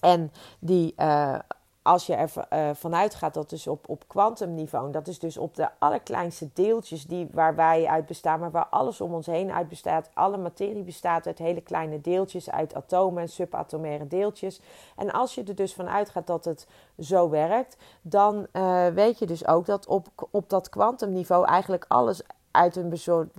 En 0.00 0.32
die, 0.58 0.94
uh, 0.96 1.38
als 1.84 2.06
je 2.06 2.14
er 2.14 2.30
uh, 2.52 2.70
vanuit 2.74 3.14
gaat 3.14 3.34
dat 3.34 3.50
dus 3.50 3.66
op, 3.66 3.88
op 3.88 4.04
kwantumniveau, 4.06 4.92
dat 4.92 5.06
is 5.06 5.18
dus 5.18 5.36
op 5.36 5.54
de 5.54 5.68
allerkleinste 5.78 6.48
deeltjes 6.52 7.06
die, 7.06 7.28
waar 7.32 7.54
wij 7.54 7.86
uit 7.86 8.06
bestaan, 8.06 8.40
maar 8.40 8.50
waar 8.50 8.66
alles 8.66 9.00
om 9.00 9.14
ons 9.14 9.26
heen 9.26 9.52
uit 9.52 9.68
bestaat. 9.68 10.10
Alle 10.14 10.36
materie 10.36 10.82
bestaat 10.82 11.26
uit 11.26 11.38
hele 11.38 11.60
kleine 11.60 12.00
deeltjes, 12.00 12.50
uit 12.50 12.74
atomen 12.74 13.22
en 13.22 13.28
subatomaire 13.28 14.06
deeltjes. 14.06 14.60
En 14.96 15.12
als 15.12 15.34
je 15.34 15.44
er 15.44 15.54
dus 15.54 15.74
vanuit 15.74 16.08
gaat 16.08 16.26
dat 16.26 16.44
het 16.44 16.66
zo 16.98 17.28
werkt, 17.28 17.76
dan 18.02 18.46
uh, 18.52 18.86
weet 18.86 19.18
je 19.18 19.26
dus 19.26 19.46
ook 19.46 19.66
dat 19.66 19.86
op, 19.86 20.08
op 20.30 20.50
dat 20.50 20.68
kwantumniveau 20.68 21.46
eigenlijk 21.46 21.84
alles 21.88 22.22
uit 22.50 22.76
een 22.76 22.98
soort 22.98 23.32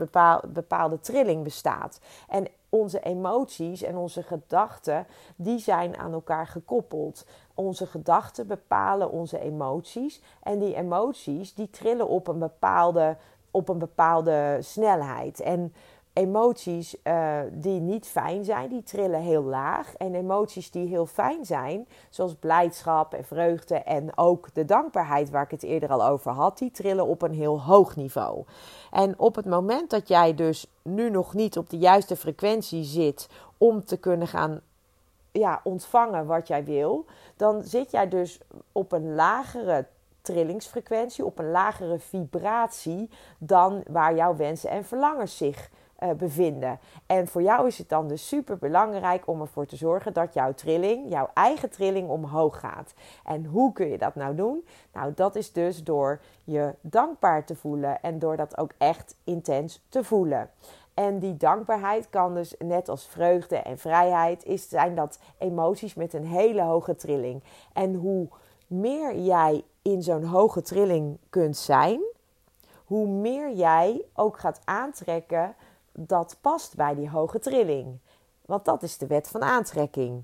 bepaalde 0.54 1.00
trilling 1.00 1.44
bestaat. 1.44 2.00
En 2.28 2.48
onze 2.70 3.00
emoties 3.00 3.82
en 3.82 3.98
onze 3.98 4.24
gedachten, 4.24 5.08
die 5.36 5.60
zijn 5.60 5.98
aan 5.98 6.14
elkaar 6.14 6.48
gekoppeld. 6.48 7.26
Onze 7.56 7.86
gedachten 7.86 8.48
bepalen 8.48 9.12
onze 9.12 9.40
emoties. 9.40 10.22
En 10.44 10.60
die 10.60 10.76
emoties, 10.76 11.54
die 11.54 11.70
trillen 11.70 12.08
op 12.08 12.28
een 12.28 12.40
bepaalde, 12.40 13.18
op 13.52 13.70
een 13.70 13.80
bepaalde 13.80 14.58
snelheid. 14.62 15.40
En 15.40 15.74
emoties 16.16 16.96
uh, 17.04 17.40
die 17.52 17.80
niet 17.80 18.08
fijn 18.08 18.46
zijn, 18.46 18.70
die 18.70 18.84
trillen 18.84 19.22
heel 19.22 19.44
laag. 19.44 19.96
En 19.96 20.16
emoties 20.16 20.72
die 20.72 20.88
heel 20.88 21.06
fijn 21.06 21.46
zijn, 21.46 21.88
zoals 22.10 22.36
blijdschap 22.36 23.14
en 23.14 23.24
vreugde 23.26 23.76
en 23.76 24.18
ook 24.18 24.54
de 24.54 24.66
dankbaarheid 24.66 25.30
waar 25.30 25.44
ik 25.44 25.52
het 25.52 25.64
eerder 25.64 25.90
al 25.90 26.06
over 26.06 26.32
had, 26.32 26.58
die 26.58 26.72
trillen 26.72 27.06
op 27.06 27.22
een 27.22 27.34
heel 27.34 27.62
hoog 27.62 27.96
niveau. 27.96 28.44
En 28.92 29.20
op 29.20 29.36
het 29.36 29.46
moment 29.46 29.90
dat 29.90 30.08
jij 30.08 30.34
dus 30.34 30.68
nu 30.82 31.10
nog 31.10 31.34
niet 31.34 31.58
op 31.58 31.70
de 31.70 31.78
juiste 31.78 32.16
frequentie 32.16 32.84
zit 32.84 33.30
om 33.58 33.86
te 33.86 33.98
kunnen 33.98 34.28
gaan 34.28 34.62
ja, 35.40 35.60
ontvangen 35.64 36.26
wat 36.26 36.48
jij 36.48 36.64
wil, 36.64 37.06
dan 37.36 37.64
zit 37.64 37.92
jij 37.92 38.08
dus 38.08 38.40
op 38.72 38.92
een 38.92 39.16
lagere 39.16 39.86
trillingsfrequentie, 40.22 41.26
op 41.26 41.40
een 41.40 41.52
lagere 41.52 42.00
vibratie 42.00 43.10
dan 43.38 43.84
waar 43.88 44.16
jouw 44.16 44.36
wensen 44.36 44.70
en 44.70 44.86
verlangens 44.86 45.38
zich 45.38 45.70
uh, 46.00 46.12
bevinden. 46.12 46.80
En 47.06 47.28
voor 47.28 47.42
jou 47.42 47.68
is 47.68 47.78
het 47.78 47.90
dan 47.90 48.08
dus 48.08 48.28
super 48.28 48.58
belangrijk 48.58 49.28
om 49.28 49.42
ervoor 49.42 49.66
te 49.66 49.76
zorgen 49.76 50.14
dat 50.14 50.34
jouw 50.34 50.54
trilling, 50.54 51.10
jouw 51.10 51.30
eigen 51.34 51.70
trilling, 51.70 52.10
omhoog 52.10 52.60
gaat. 52.60 52.94
En 53.24 53.46
hoe 53.46 53.74
kun 53.74 53.88
je 53.88 53.98
dat 53.98 54.16
nou 54.16 54.36
doen? 54.36 54.66
Nou, 54.94 55.12
dat 55.16 55.36
is 55.36 55.52
dus 55.52 55.84
door 55.84 56.22
je 56.44 56.74
dankbaar 56.82 57.46
te 57.46 57.56
voelen 57.56 58.02
en 58.02 58.20
door 58.20 58.38
dat 58.38 58.58
ook 58.58 58.72
echt 58.78 59.16
intens 59.24 59.82
te 59.90 60.04
voelen. 60.04 60.50
En 60.96 61.20
die 61.20 61.38
dankbaarheid 61.38 62.10
kan 62.10 62.34
dus 62.34 62.56
net 62.60 62.90
als 62.90 63.08
vreugde 63.08 63.56
en 63.56 63.78
vrijheid, 63.78 64.44
is, 64.44 64.70
zijn 64.70 64.96
dat 64.96 65.20
emoties 65.38 65.94
met 65.94 66.14
een 66.14 66.26
hele 66.26 66.62
hoge 66.62 66.96
trilling. 66.96 67.44
En 67.74 67.96
hoe 67.96 68.28
meer 68.68 69.20
jij 69.20 69.64
in 69.82 70.04
zo'n 70.04 70.24
hoge 70.24 70.62
trilling 70.62 71.18
kunt 71.30 71.58
zijn, 71.58 72.02
hoe 72.86 73.08
meer 73.08 73.52
jij 73.52 74.06
ook 74.14 74.40
gaat 74.40 74.62
aantrekken 74.64 75.56
dat 75.92 76.38
past 76.42 76.76
bij 76.76 76.96
die 76.96 77.10
hoge 77.10 77.40
trilling. 77.40 78.00
Want 78.46 78.66
dat 78.66 78.84
is 78.84 78.98
de 78.98 79.08
wet 79.08 79.28
van 79.28 79.44
aantrekking. 79.44 80.24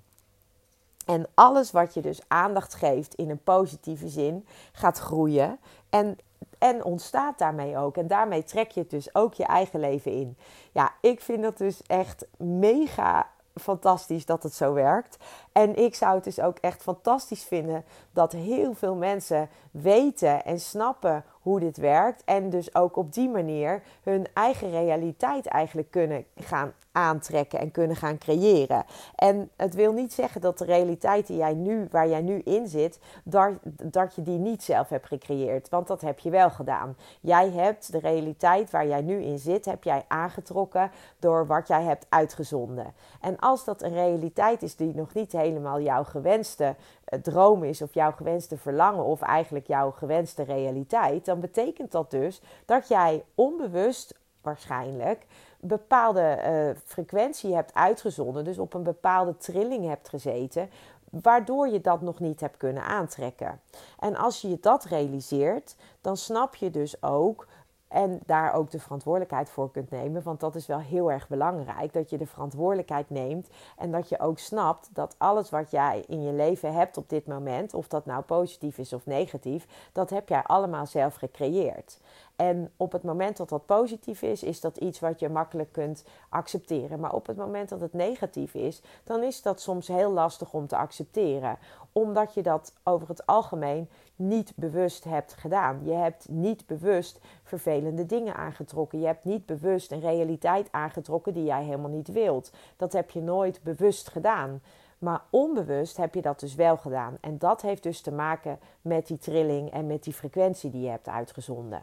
En 1.05 1.25
alles 1.33 1.71
wat 1.71 1.93
je 1.93 2.01
dus 2.01 2.21
aandacht 2.27 2.73
geeft 2.73 3.13
in 3.13 3.29
een 3.29 3.43
positieve 3.43 4.07
zin, 4.07 4.45
gaat 4.71 4.97
groeien 4.97 5.59
en, 5.89 6.17
en 6.57 6.83
ontstaat 6.83 7.37
daarmee 7.37 7.77
ook. 7.77 7.97
En 7.97 8.07
daarmee 8.07 8.43
trek 8.43 8.71
je 8.71 8.85
dus 8.87 9.15
ook 9.15 9.33
je 9.33 9.45
eigen 9.45 9.79
leven 9.79 10.11
in. 10.11 10.37
Ja, 10.71 10.91
ik 11.01 11.21
vind 11.21 11.43
dat 11.43 11.57
dus 11.57 11.81
echt 11.81 12.25
mega 12.37 13.29
fantastisch 13.55 14.25
dat 14.25 14.43
het 14.43 14.53
zo 14.53 14.73
werkt. 14.73 15.17
En 15.51 15.75
ik 15.75 15.95
zou 15.95 16.15
het 16.15 16.23
dus 16.23 16.39
ook 16.39 16.57
echt 16.57 16.81
fantastisch 16.81 17.43
vinden 17.43 17.83
dat 18.11 18.31
heel 18.31 18.73
veel 18.73 18.95
mensen 18.95 19.49
weten 19.71 20.45
en 20.45 20.59
snappen 20.59 21.23
hoe 21.41 21.59
dit 21.59 21.77
werkt. 21.77 22.23
En 22.25 22.49
dus 22.49 22.75
ook 22.75 22.95
op 22.95 23.13
die 23.13 23.29
manier 23.29 23.83
hun 24.03 24.27
eigen 24.33 24.69
realiteit 24.69 25.45
eigenlijk 25.45 25.91
kunnen 25.91 26.25
gaan 26.35 26.73
aantrekken 26.91 27.59
en 27.59 27.71
kunnen 27.71 27.95
gaan 27.95 28.17
creëren. 28.17 28.85
En 29.15 29.49
het 29.55 29.75
wil 29.75 29.93
niet 29.93 30.13
zeggen 30.13 30.41
dat 30.41 30.57
de 30.57 30.65
realiteit 30.65 31.27
die 31.27 31.37
jij 31.37 31.53
nu, 31.53 31.87
waar 31.91 32.07
jij 32.07 32.21
nu 32.21 32.39
in 32.39 32.67
zit, 32.67 32.99
dat, 33.23 33.51
dat 33.83 34.15
je 34.15 34.21
die 34.21 34.37
niet 34.37 34.63
zelf 34.63 34.89
hebt 34.89 35.07
gecreëerd. 35.07 35.69
Want 35.69 35.87
dat 35.87 36.01
heb 36.01 36.19
je 36.19 36.29
wel 36.29 36.49
gedaan. 36.49 36.97
Jij 37.21 37.49
hebt 37.49 37.91
de 37.91 37.99
realiteit 37.99 38.71
waar 38.71 38.87
jij 38.87 39.01
nu 39.01 39.21
in 39.21 39.39
zit, 39.39 39.65
heb 39.65 39.83
jij 39.83 40.05
aangetrokken 40.07 40.91
door 41.19 41.47
wat 41.47 41.67
jij 41.67 41.83
hebt 41.83 42.05
uitgezonden. 42.09 42.93
En 43.21 43.39
als 43.39 43.65
dat 43.65 43.81
een 43.81 43.93
realiteit 43.93 44.61
is 44.61 44.75
die 44.75 44.95
nog 44.95 45.13
niet 45.13 45.31
helemaal 45.41 45.81
jouw 45.81 46.03
gewenste 46.03 46.75
eh, 47.03 47.19
droom 47.19 47.63
is, 47.63 47.81
of 47.81 47.93
jouw 47.93 48.11
gewenste 48.11 48.57
verlangen, 48.57 49.03
of 49.03 49.21
eigenlijk 49.21 49.67
jouw 49.67 49.91
gewenste 49.91 50.43
realiteit, 50.43 51.25
dan 51.25 51.39
betekent 51.39 51.91
dat 51.91 52.11
dus 52.11 52.41
dat 52.65 52.87
jij 52.87 53.23
onbewust 53.35 54.19
waarschijnlijk 54.41 55.25
bepaalde 55.59 56.39
uh, 56.45 56.81
frequentie 56.85 57.55
hebt 57.55 57.73
uitgezonden, 57.73 58.43
dus 58.43 58.57
op 58.57 58.73
een 58.73 58.83
bepaalde 58.83 59.37
trilling 59.37 59.87
hebt 59.87 60.09
gezeten, 60.09 60.69
waardoor 61.09 61.67
je 61.67 61.81
dat 61.81 62.01
nog 62.01 62.19
niet 62.19 62.39
hebt 62.39 62.57
kunnen 62.57 62.83
aantrekken. 62.83 63.59
En 63.99 64.15
als 64.15 64.41
je 64.41 64.57
dat 64.61 64.83
realiseert, 64.83 65.75
dan 66.01 66.17
snap 66.17 66.55
je 66.55 66.71
dus 66.71 67.03
ook 67.03 67.47
en 67.91 68.19
daar 68.25 68.53
ook 68.53 68.71
de 68.71 68.79
verantwoordelijkheid 68.79 69.49
voor 69.49 69.71
kunt 69.71 69.89
nemen. 69.89 70.23
Want 70.23 70.39
dat 70.39 70.55
is 70.55 70.67
wel 70.67 70.79
heel 70.79 71.11
erg 71.11 71.27
belangrijk. 71.27 71.93
Dat 71.93 72.09
je 72.09 72.17
de 72.17 72.25
verantwoordelijkheid 72.25 73.09
neemt. 73.09 73.49
En 73.77 73.91
dat 73.91 74.09
je 74.09 74.19
ook 74.19 74.39
snapt 74.39 74.89
dat 74.93 75.15
alles 75.17 75.49
wat 75.49 75.71
jij 75.71 76.03
in 76.07 76.23
je 76.23 76.33
leven 76.33 76.73
hebt 76.73 76.97
op 76.97 77.09
dit 77.09 77.27
moment. 77.27 77.73
Of 77.73 77.87
dat 77.87 78.05
nou 78.05 78.23
positief 78.23 78.77
is 78.77 78.93
of 78.93 79.05
negatief. 79.05 79.89
Dat 79.91 80.09
heb 80.09 80.29
jij 80.29 80.43
allemaal 80.43 80.85
zelf 80.85 81.15
gecreëerd. 81.15 81.99
En 82.35 82.71
op 82.77 82.91
het 82.91 83.03
moment 83.03 83.37
dat 83.37 83.49
dat 83.49 83.65
positief 83.65 84.21
is, 84.21 84.43
is 84.43 84.61
dat 84.61 84.77
iets 84.77 84.99
wat 84.99 85.19
je 85.19 85.29
makkelijk 85.29 85.71
kunt 85.71 86.03
accepteren. 86.29 86.99
Maar 86.99 87.13
op 87.13 87.27
het 87.27 87.37
moment 87.37 87.69
dat 87.69 87.81
het 87.81 87.93
negatief 87.93 88.53
is, 88.53 88.81
dan 89.03 89.23
is 89.23 89.41
dat 89.41 89.61
soms 89.61 89.87
heel 89.87 90.11
lastig 90.11 90.53
om 90.53 90.67
te 90.67 90.77
accepteren. 90.77 91.57
Omdat 91.91 92.33
je 92.33 92.41
dat 92.41 92.73
over 92.83 93.07
het 93.07 93.25
algemeen 93.25 93.89
niet 94.21 94.53
bewust 94.55 95.03
hebt 95.03 95.33
gedaan. 95.33 95.79
Je 95.83 95.93
hebt 95.93 96.29
niet 96.29 96.65
bewust 96.65 97.19
vervelende 97.43 98.05
dingen 98.05 98.35
aangetrokken. 98.35 98.99
Je 98.99 99.05
hebt 99.05 99.25
niet 99.25 99.45
bewust 99.45 99.91
een 99.91 99.99
realiteit 99.99 100.67
aangetrokken 100.71 101.33
die 101.33 101.43
jij 101.43 101.63
helemaal 101.63 101.89
niet 101.89 102.11
wilt. 102.11 102.51
Dat 102.77 102.93
heb 102.93 103.09
je 103.09 103.21
nooit 103.21 103.59
bewust 103.63 104.09
gedaan. 104.09 104.61
Maar 104.97 105.21
onbewust 105.29 105.97
heb 105.97 106.15
je 106.15 106.21
dat 106.21 106.39
dus 106.39 106.55
wel 106.55 106.77
gedaan. 106.77 107.17
En 107.21 107.37
dat 107.37 107.61
heeft 107.61 107.83
dus 107.83 108.01
te 108.01 108.11
maken 108.11 108.59
met 108.81 109.07
die 109.07 109.17
trilling 109.17 109.71
en 109.71 109.87
met 109.87 110.03
die 110.03 110.13
frequentie 110.13 110.71
die 110.71 110.81
je 110.81 110.89
hebt 110.89 111.07
uitgezonden. 111.07 111.81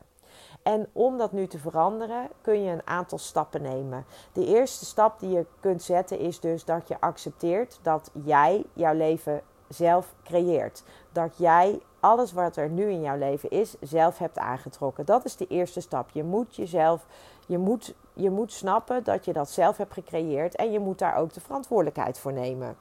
En 0.63 0.89
om 0.93 1.19
dat 1.19 1.33
nu 1.33 1.47
te 1.47 1.59
veranderen 1.59 2.29
kun 2.41 2.63
je 2.63 2.73
een 2.73 2.87
aantal 2.87 3.19
stappen 3.19 3.63
nemen. 3.63 4.05
De 4.33 4.47
eerste 4.47 4.85
stap 4.85 5.21
die 5.21 5.31
je 5.31 5.47
kunt 5.61 5.83
zetten 5.83 6.19
is 6.19 6.41
dus 6.41 6.65
dat 6.65 6.89
je 6.89 7.01
accepteert 7.01 7.79
dat 7.83 8.11
jij 8.25 8.65
jouw 8.73 8.95
leven 8.95 9.43
zelf 9.69 10.15
creëert. 10.25 10.85
Dat 11.19 11.37
jij 11.37 11.81
alles 12.01 12.33
wat 12.33 12.57
er 12.57 12.69
nu 12.69 12.91
in 12.91 13.01
jouw 13.01 13.17
leven 13.17 13.51
is, 13.51 13.75
zelf 13.81 14.19
hebt 14.19 14.39
aangetrokken. 14.39 15.07
Dat 15.07 15.25
is 15.25 15.37
de 15.37 15.47
eerste 15.47 15.81
stap. 15.81 16.11
Je 16.11 16.25
moet 16.25 16.57
jezelf, 16.57 17.07
je 17.47 17.59
moet, 17.59 17.95
je 18.13 18.31
moet 18.31 18.53
snappen 18.53 19.05
dat 19.05 19.25
je 19.25 19.33
dat 19.33 19.51
zelf 19.51 19.77
hebt 19.77 19.93
gecreëerd 19.93 20.57
en 20.57 20.73
je 20.73 20.79
moet 20.79 20.99
daar 20.99 21.17
ook 21.17 21.33
de 21.33 21.41
verantwoordelijkheid 21.41 22.19
voor 22.19 22.33
nemen. 22.33 22.77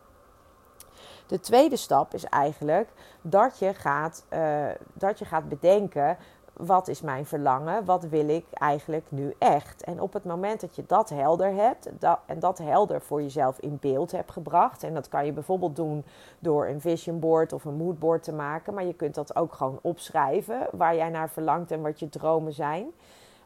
De 1.28 1.40
tweede 1.40 1.76
stap 1.76 2.14
is 2.14 2.24
eigenlijk 2.24 2.90
dat 3.22 3.60
je 3.60 3.74
gaat, 3.74 4.26
uh, 4.30 4.66
dat 4.94 5.20
je 5.20 5.26
gaat 5.26 5.50
bedenken 5.50 6.18
wat 6.58 6.88
is 6.88 7.02
mijn 7.02 7.26
verlangen? 7.26 7.86
Wat 7.86 8.04
wil 8.04 8.30
ik 8.30 8.46
eigenlijk 8.54 9.06
nu 9.10 9.34
echt? 9.40 9.84
En 9.84 10.02
op 10.02 10.14
het 10.14 10.24
moment 10.24 10.62
dat 10.62 10.76
je 10.76 10.84
dat 10.88 11.10
helder 11.10 11.54
hebt 11.54 11.90
dat, 12.00 12.20
en 12.26 12.40
dat 12.40 12.58
helder 12.58 13.02
voor 13.02 13.22
jezelf 13.22 13.60
in 13.60 13.78
beeld 13.82 14.12
hebt 14.12 14.32
gebracht, 14.32 14.84
en 14.84 14.94
dat 14.94 15.08
kan 15.08 15.26
je 15.26 15.32
bijvoorbeeld 15.32 15.76
doen 15.76 16.04
door 16.40 16.68
een 16.68 16.82
vision 16.82 17.20
board 17.20 17.54
of 17.54 17.66
een 17.66 17.78
moodboard 17.78 18.24
te 18.24 18.34
maken, 18.34 18.74
maar 18.74 18.86
je 18.86 18.94
kunt 18.94 19.16
dat 19.16 19.36
ook 19.36 19.54
gewoon 19.54 19.80
opschrijven 19.82 20.68
waar 20.72 20.96
jij 20.96 21.10
naar 21.10 21.30
verlangt 21.30 21.72
en 21.72 21.82
wat 21.82 22.00
je 22.00 22.10
dromen 22.10 22.54
zijn. 22.54 22.88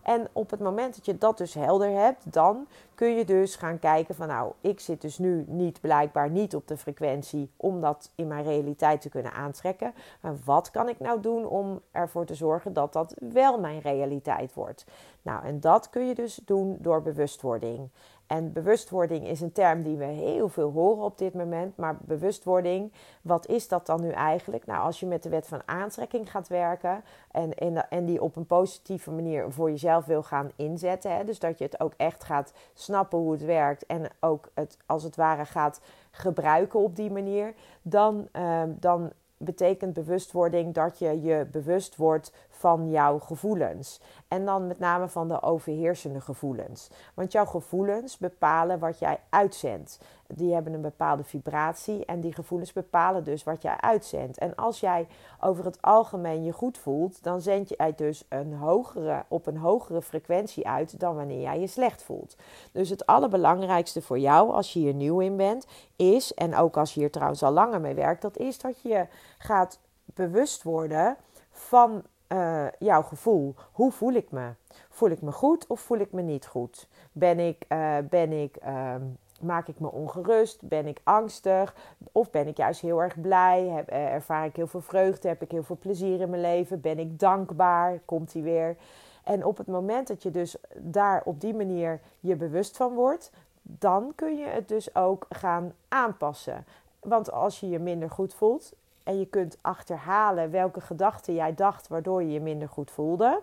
En 0.02 0.28
op 0.32 0.50
het 0.50 0.60
moment 0.60 0.96
dat 0.96 1.06
je 1.06 1.18
dat 1.18 1.38
dus 1.38 1.54
helder 1.54 1.90
hebt, 1.90 2.34
dan 2.34 2.68
kun 2.96 3.16
je 3.16 3.26
dus 3.26 3.56
gaan 3.56 3.80
kijken 3.80 4.16
van 4.16 4.28
nou, 4.28 4.52
ik 4.62 4.80
zit 4.80 5.02
dus 5.02 5.18
nu 5.18 5.44
niet 5.48 5.82
blijkbaar 5.82 6.30
niet 6.30 6.56
op 6.56 6.68
de 6.68 6.78
frequentie 6.78 7.52
om 7.58 7.82
dat 7.82 8.12
in 8.16 8.28
mijn 8.28 8.44
realiteit 8.44 9.02
te 9.02 9.10
kunnen 9.10 9.34
aantrekken. 9.34 9.94
Maar 10.22 10.36
wat 10.46 10.72
kan 10.72 10.90
ik 10.90 11.00
nou 11.00 11.22
doen 11.22 11.46
om 11.46 11.82
ervoor 11.92 12.26
te 12.26 12.36
zorgen 12.36 12.74
dat 12.74 12.94
dat 12.94 13.16
wel 13.20 13.60
mijn 13.60 13.80
realiteit 13.80 14.54
wordt? 14.54 14.86
Nou, 15.22 15.46
en 15.46 15.60
dat 15.60 15.90
kun 15.90 16.08
je 16.08 16.16
dus 16.16 16.42
doen 16.46 16.78
door 16.80 17.02
bewustwording. 17.02 17.90
En 18.32 18.54
bewustwording 18.54 19.28
is 19.28 19.42
een 19.42 19.52
term 19.52 19.84
die 19.84 19.98
we 19.98 20.06
heel 20.06 20.50
veel 20.50 20.72
horen 20.72 21.04
op 21.04 21.18
dit 21.18 21.34
moment. 21.34 21.78
Maar 21.78 21.98
bewustwording, 22.02 22.92
wat 23.22 23.48
is 23.48 23.68
dat 23.68 23.86
dan 23.86 24.02
nu 24.02 24.10
eigenlijk? 24.10 24.66
Nou, 24.66 24.84
als 24.84 25.00
je 25.00 25.06
met 25.06 25.24
de 25.24 25.30
wet 25.30 25.48
van 25.48 25.62
aantrekking 25.66 26.32
gaat 26.32 26.48
werken 26.48 27.04
en, 27.32 27.54
en, 27.90 28.06
die 28.06 28.22
op 28.22 28.36
een 28.36 28.46
positieve 28.46 29.12
manier 29.12 29.52
voor 29.52 29.70
jezelf 29.70 30.06
wil 30.06 30.24
gaan 30.24 30.52
inzetten. 30.56 31.16
Hè, 31.16 31.24
dus 31.24 31.40
dat 31.40 31.58
je 31.58 31.64
het 31.64 31.80
ook 31.80 31.94
echt 31.98 32.24
gaat 32.24 32.54
snappen 32.74 33.20
hoe 33.20 33.32
het 33.32 33.46
werkt 33.46 33.86
en 33.86 34.10
ook 34.20 34.50
het 34.54 34.78
als 34.86 35.04
het 35.04 35.16
ware 35.16 35.46
gaat 35.46 35.82
gebruiken 36.12 36.80
op 36.80 36.96
die 36.96 37.12
manier. 37.12 37.54
Dan, 37.82 38.28
uh, 38.34 38.64
dan 38.68 39.12
betekent 39.38 39.94
bewustwording 39.94 40.74
dat 40.74 41.00
je 41.00 41.22
je 41.22 41.48
bewust 41.52 41.96
wordt 41.96 42.34
van 42.62 42.90
jouw 42.90 43.20
gevoelens. 43.20 44.02
En 44.28 44.46
dan 44.46 44.68
met 44.68 44.80
name 44.80 45.08
van 45.08 45.28
de 45.28 45.42
overheersende 45.42 46.22
gevoelens. 46.22 46.90
Want 47.14 47.32
jouw 47.32 47.46
gevoelens 47.46 48.18
bepalen 48.18 48.80
wat 48.80 49.00
jij 49.00 49.20
uitzendt. 49.30 50.00
Die 50.28 50.54
hebben 50.54 50.74
een 50.74 50.82
bepaalde 50.82 51.24
vibratie 51.24 52.06
en 52.06 52.20
die 52.20 52.34
gevoelens 52.34 52.74
bepalen 52.74 53.24
dus 53.24 53.44
wat 53.44 53.62
jij 53.62 53.78
uitzendt. 53.80 54.38
En 54.38 54.56
als 54.56 54.80
jij 54.80 55.08
over 55.40 55.66
het 55.66 55.82
algemeen 55.82 56.44
je 56.44 56.52
goed 56.52 56.78
voelt, 56.78 57.24
dan 57.24 57.42
zend 57.42 57.70
het 57.78 57.98
dus 57.98 58.26
een 58.30 58.54
hogere, 58.54 59.24
op 59.28 59.48
een 59.48 59.58
hogere 59.58 60.02
frequentie 60.02 60.68
uit 60.68 61.00
dan 61.00 61.16
wanneer 61.16 61.42
jij 61.42 61.60
je 61.60 61.68
slecht 61.68 62.04
voelt. 62.04 62.36
Dus 62.72 62.90
het 62.90 63.06
allerbelangrijkste 63.06 64.02
voor 64.02 64.20
jou 64.20 64.52
als 64.52 64.74
je 64.74 64.80
hier 64.80 64.94
nieuw 64.94 65.20
in 65.20 65.38
bent, 65.38 65.68
is, 65.96 66.34
en 66.34 66.56
ook 66.56 66.78
als 66.78 66.94
je 66.94 67.00
hier 67.00 67.12
trouwens 67.12 67.44
al 67.44 67.52
langer 67.52 67.82
mee 67.82 67.94
werkt, 67.94 68.22
dat 68.22 68.38
is 68.38 68.60
dat 68.60 68.82
je 68.82 69.08
gaat 69.38 69.80
bewust 70.06 70.64
worden 70.64 71.18
van 71.52 72.04
uh, 72.32 72.66
jouw 72.80 73.02
gevoel. 73.02 73.56
Hoe 73.72 73.92
voel 73.92 74.14
ik 74.14 74.32
me? 74.32 74.50
Voel 74.90 75.10
ik 75.10 75.22
me 75.22 75.32
goed 75.32 75.68
of 75.68 75.80
voel 75.80 75.98
ik 75.98 76.12
me 76.12 76.22
niet 76.22 76.48
goed? 76.48 76.88
Ben 77.12 77.40
ik, 77.40 77.66
uh, 77.70 77.98
ben 78.10 78.32
ik, 78.32 78.58
uh, 78.66 78.96
maak 79.42 79.68
ik 79.68 79.80
me 79.80 79.92
ongerust? 79.92 80.68
Ben 80.68 80.88
ik 80.88 81.00
angstig? 81.04 81.76
Of 82.12 82.32
ben 82.32 82.48
ik 82.48 82.58
juist 82.58 82.82
heel 82.82 83.02
erg 83.02 83.22
blij? 83.22 83.68
Heb, 83.68 83.92
uh, 83.92 84.14
ervaar 84.14 84.46
ik 84.46 84.56
heel 84.56 84.68
veel 84.68 84.82
vreugde? 84.82 85.28
Heb 85.28 85.42
ik 85.42 85.52
heel 85.52 85.64
veel 85.64 85.78
plezier 85.80 86.22
in 86.22 86.30
mijn 86.30 86.42
leven? 86.42 86.82
Ben 86.82 87.00
ik 87.00 87.20
dankbaar? 87.20 88.00
Komt 88.06 88.32
die 88.32 88.44
weer? 88.44 88.76
En 89.24 89.46
op 89.46 89.58
het 89.58 89.68
moment 89.68 90.08
dat 90.08 90.24
je 90.24 90.32
dus 90.32 90.58
daar 90.78 91.22
op 91.26 91.42
die 91.42 91.54
manier 91.54 92.00
je 92.20 92.36
bewust 92.36 92.78
van 92.78 92.94
wordt, 92.94 93.32
dan 93.62 94.12
kun 94.16 94.38
je 94.38 94.46
het 94.46 94.68
dus 94.68 94.96
ook 94.96 95.26
gaan 95.30 95.74
aanpassen. 95.88 96.66
Want 97.00 97.32
als 97.32 97.60
je 97.60 97.70
je 97.70 97.80
minder 97.80 98.10
goed 98.10 98.34
voelt, 98.34 98.74
en 99.04 99.20
je 99.20 99.26
kunt 99.26 99.58
achterhalen 99.62 100.52
welke 100.52 100.82
gedachten 100.82 101.34
jij 101.34 101.54
dacht 101.54 101.88
waardoor 101.88 102.24
je 102.24 102.32
je 102.32 102.42
minder 102.42 102.70
goed 102.70 102.92
voelde, 102.92 103.42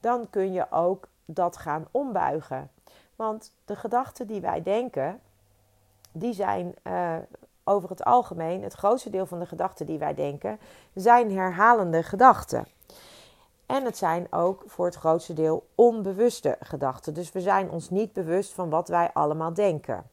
dan 0.00 0.30
kun 0.30 0.52
je 0.52 0.66
ook 0.70 1.08
dat 1.24 1.56
gaan 1.56 1.86
ombuigen. 1.90 2.70
Want 3.16 3.52
de 3.64 3.76
gedachten 3.76 4.26
die 4.26 4.40
wij 4.40 4.62
denken, 4.62 5.20
die 6.12 6.32
zijn 6.32 6.74
uh, 6.82 7.16
over 7.64 7.88
het 7.88 8.04
algemeen, 8.04 8.62
het 8.62 8.72
grootste 8.74 9.10
deel 9.10 9.26
van 9.26 9.38
de 9.38 9.46
gedachten 9.46 9.86
die 9.86 9.98
wij 9.98 10.14
denken, 10.14 10.58
zijn 10.94 11.32
herhalende 11.32 12.02
gedachten. 12.02 12.66
En 13.66 13.84
het 13.84 13.96
zijn 13.96 14.26
ook 14.30 14.62
voor 14.66 14.84
het 14.84 14.94
grootste 14.94 15.32
deel 15.32 15.66
onbewuste 15.74 16.56
gedachten. 16.60 17.14
Dus 17.14 17.32
we 17.32 17.40
zijn 17.40 17.70
ons 17.70 17.90
niet 17.90 18.12
bewust 18.12 18.52
van 18.52 18.70
wat 18.70 18.88
wij 18.88 19.10
allemaal 19.12 19.54
denken. 19.54 20.04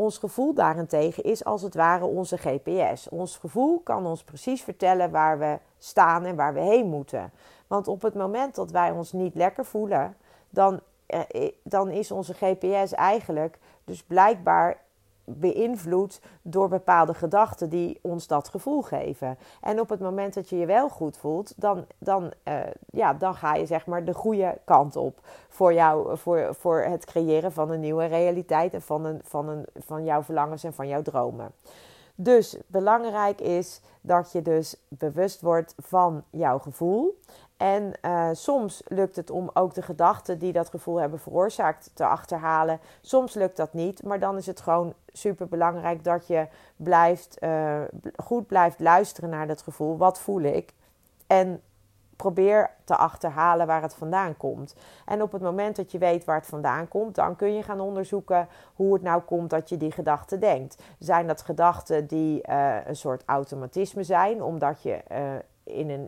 Ons 0.00 0.18
gevoel 0.18 0.54
daarentegen 0.54 1.22
is 1.22 1.44
als 1.44 1.62
het 1.62 1.74
ware 1.74 2.04
onze 2.04 2.36
GPS. 2.36 3.08
Ons 3.08 3.36
gevoel 3.36 3.80
kan 3.80 4.06
ons 4.06 4.24
precies 4.24 4.62
vertellen 4.62 5.10
waar 5.10 5.38
we 5.38 5.58
staan 5.78 6.24
en 6.24 6.36
waar 6.36 6.54
we 6.54 6.60
heen 6.60 6.86
moeten. 6.86 7.32
Want 7.66 7.88
op 7.88 8.02
het 8.02 8.14
moment 8.14 8.54
dat 8.54 8.70
wij 8.70 8.90
ons 8.90 9.12
niet 9.12 9.34
lekker 9.34 9.64
voelen, 9.64 10.16
dan, 10.50 10.80
eh, 11.06 11.50
dan 11.62 11.90
is 11.90 12.10
onze 12.10 12.34
GPS 12.34 12.92
eigenlijk 12.92 13.58
dus 13.84 14.02
blijkbaar 14.02 14.80
beïnvloed 15.28 16.20
door 16.42 16.68
bepaalde 16.68 17.14
gedachten 17.14 17.68
die 17.68 17.98
ons 18.02 18.26
dat 18.26 18.48
gevoel 18.48 18.82
geven. 18.82 19.38
En 19.60 19.80
op 19.80 19.88
het 19.88 20.00
moment 20.00 20.34
dat 20.34 20.48
je 20.48 20.58
je 20.58 20.66
wel 20.66 20.88
goed 20.88 21.16
voelt, 21.16 21.52
dan, 21.56 21.84
dan, 21.98 22.32
uh, 22.44 22.54
ja, 22.90 23.14
dan 23.14 23.34
ga 23.34 23.54
je 23.54 23.66
zeg 23.66 23.86
maar 23.86 24.04
de 24.04 24.14
goede 24.14 24.58
kant 24.64 24.96
op 24.96 25.20
voor, 25.48 25.72
jou, 25.72 26.18
voor, 26.18 26.54
voor 26.54 26.80
het 26.80 27.04
creëren 27.04 27.52
van 27.52 27.70
een 27.70 27.80
nieuwe 27.80 28.04
realiteit 28.04 28.74
en 28.74 28.82
van, 28.82 29.04
een, 29.04 29.20
van, 29.24 29.48
een, 29.48 29.66
van 29.74 30.04
jouw 30.04 30.22
verlangens 30.22 30.64
en 30.64 30.74
van 30.74 30.88
jouw 30.88 31.02
dromen. 31.02 31.52
Dus 32.14 32.56
belangrijk 32.66 33.40
is 33.40 33.80
dat 34.00 34.32
je 34.32 34.42
dus 34.42 34.76
bewust 34.88 35.40
wordt 35.40 35.74
van 35.76 36.22
jouw 36.30 36.58
gevoel. 36.58 37.18
En 37.58 37.92
uh, 38.02 38.28
soms 38.32 38.82
lukt 38.86 39.16
het 39.16 39.30
om 39.30 39.50
ook 39.54 39.74
de 39.74 39.82
gedachten 39.82 40.38
die 40.38 40.52
dat 40.52 40.68
gevoel 40.68 40.96
hebben 40.96 41.18
veroorzaakt 41.18 41.90
te 41.94 42.06
achterhalen. 42.06 42.80
Soms 43.00 43.34
lukt 43.34 43.56
dat 43.56 43.72
niet, 43.72 44.02
maar 44.02 44.18
dan 44.18 44.36
is 44.36 44.46
het 44.46 44.60
gewoon 44.60 44.94
super 45.12 45.48
belangrijk 45.48 46.04
dat 46.04 46.26
je 46.26 46.46
blijft, 46.76 47.36
uh, 47.42 47.80
goed 48.24 48.46
blijft 48.46 48.80
luisteren 48.80 49.30
naar 49.30 49.46
dat 49.46 49.62
gevoel. 49.62 49.96
Wat 49.96 50.18
voel 50.18 50.40
ik? 50.40 50.72
En 51.26 51.62
probeer 52.16 52.70
te 52.84 52.96
achterhalen 52.96 53.66
waar 53.66 53.82
het 53.82 53.94
vandaan 53.94 54.36
komt. 54.36 54.74
En 55.04 55.22
op 55.22 55.32
het 55.32 55.42
moment 55.42 55.76
dat 55.76 55.92
je 55.92 55.98
weet 55.98 56.24
waar 56.24 56.36
het 56.36 56.46
vandaan 56.46 56.88
komt, 56.88 57.14
dan 57.14 57.36
kun 57.36 57.54
je 57.54 57.62
gaan 57.62 57.80
onderzoeken 57.80 58.48
hoe 58.74 58.92
het 58.92 59.02
nou 59.02 59.22
komt 59.22 59.50
dat 59.50 59.68
je 59.68 59.76
die 59.76 59.92
gedachten 59.92 60.40
denkt. 60.40 60.82
Zijn 60.98 61.26
dat 61.26 61.42
gedachten 61.42 62.06
die 62.06 62.48
uh, 62.48 62.76
een 62.86 62.96
soort 62.96 63.22
automatisme 63.26 64.02
zijn, 64.02 64.42
omdat 64.42 64.82
je 64.82 65.00
in 65.68 65.90
een 65.90 66.06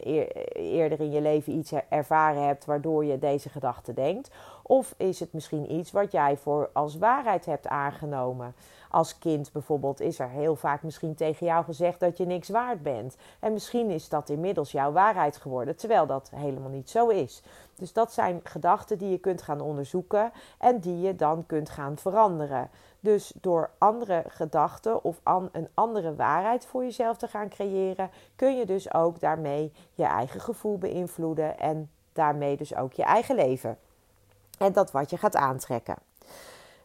eerder 0.52 1.00
in 1.00 1.10
je 1.10 1.20
leven 1.20 1.52
iets 1.52 1.72
ervaren 1.88 2.46
hebt 2.46 2.64
waardoor 2.64 3.04
je 3.04 3.18
deze 3.18 3.48
gedachte 3.48 3.92
denkt? 3.92 4.30
Of 4.70 4.94
is 4.96 5.20
het 5.20 5.32
misschien 5.32 5.72
iets 5.72 5.90
wat 5.90 6.12
jij 6.12 6.36
voor 6.36 6.70
als 6.72 6.98
waarheid 6.98 7.46
hebt 7.46 7.66
aangenomen? 7.66 8.54
Als 8.90 9.18
kind 9.18 9.52
bijvoorbeeld 9.52 10.00
is 10.00 10.18
er 10.18 10.28
heel 10.28 10.56
vaak 10.56 10.82
misschien 10.82 11.14
tegen 11.14 11.46
jou 11.46 11.64
gezegd 11.64 12.00
dat 12.00 12.16
je 12.16 12.26
niks 12.26 12.48
waard 12.48 12.82
bent. 12.82 13.16
En 13.40 13.52
misschien 13.52 13.90
is 13.90 14.08
dat 14.08 14.28
inmiddels 14.28 14.72
jouw 14.72 14.92
waarheid 14.92 15.36
geworden, 15.36 15.76
terwijl 15.76 16.06
dat 16.06 16.30
helemaal 16.34 16.70
niet 16.70 16.90
zo 16.90 17.08
is. 17.08 17.42
Dus 17.74 17.92
dat 17.92 18.12
zijn 18.12 18.40
gedachten 18.42 18.98
die 18.98 19.10
je 19.10 19.18
kunt 19.18 19.42
gaan 19.42 19.60
onderzoeken 19.60 20.32
en 20.58 20.78
die 20.78 21.00
je 21.00 21.16
dan 21.16 21.46
kunt 21.46 21.70
gaan 21.70 21.96
veranderen. 21.96 22.70
Dus 23.00 23.32
door 23.40 23.70
andere 23.78 24.24
gedachten 24.28 25.04
of 25.04 25.20
een 25.52 25.68
andere 25.74 26.14
waarheid 26.14 26.66
voor 26.66 26.82
jezelf 26.82 27.16
te 27.16 27.28
gaan 27.28 27.48
creëren, 27.48 28.10
kun 28.36 28.56
je 28.56 28.66
dus 28.66 28.94
ook 28.94 29.20
daarmee 29.20 29.72
je 29.94 30.04
eigen 30.04 30.40
gevoel 30.40 30.78
beïnvloeden 30.78 31.58
en 31.58 31.90
daarmee 32.12 32.56
dus 32.56 32.74
ook 32.74 32.92
je 32.92 33.04
eigen 33.04 33.34
leven. 33.34 33.78
En 34.60 34.72
dat 34.72 34.90
wat 34.90 35.10
je 35.10 35.16
gaat 35.16 35.36
aantrekken. 35.36 35.96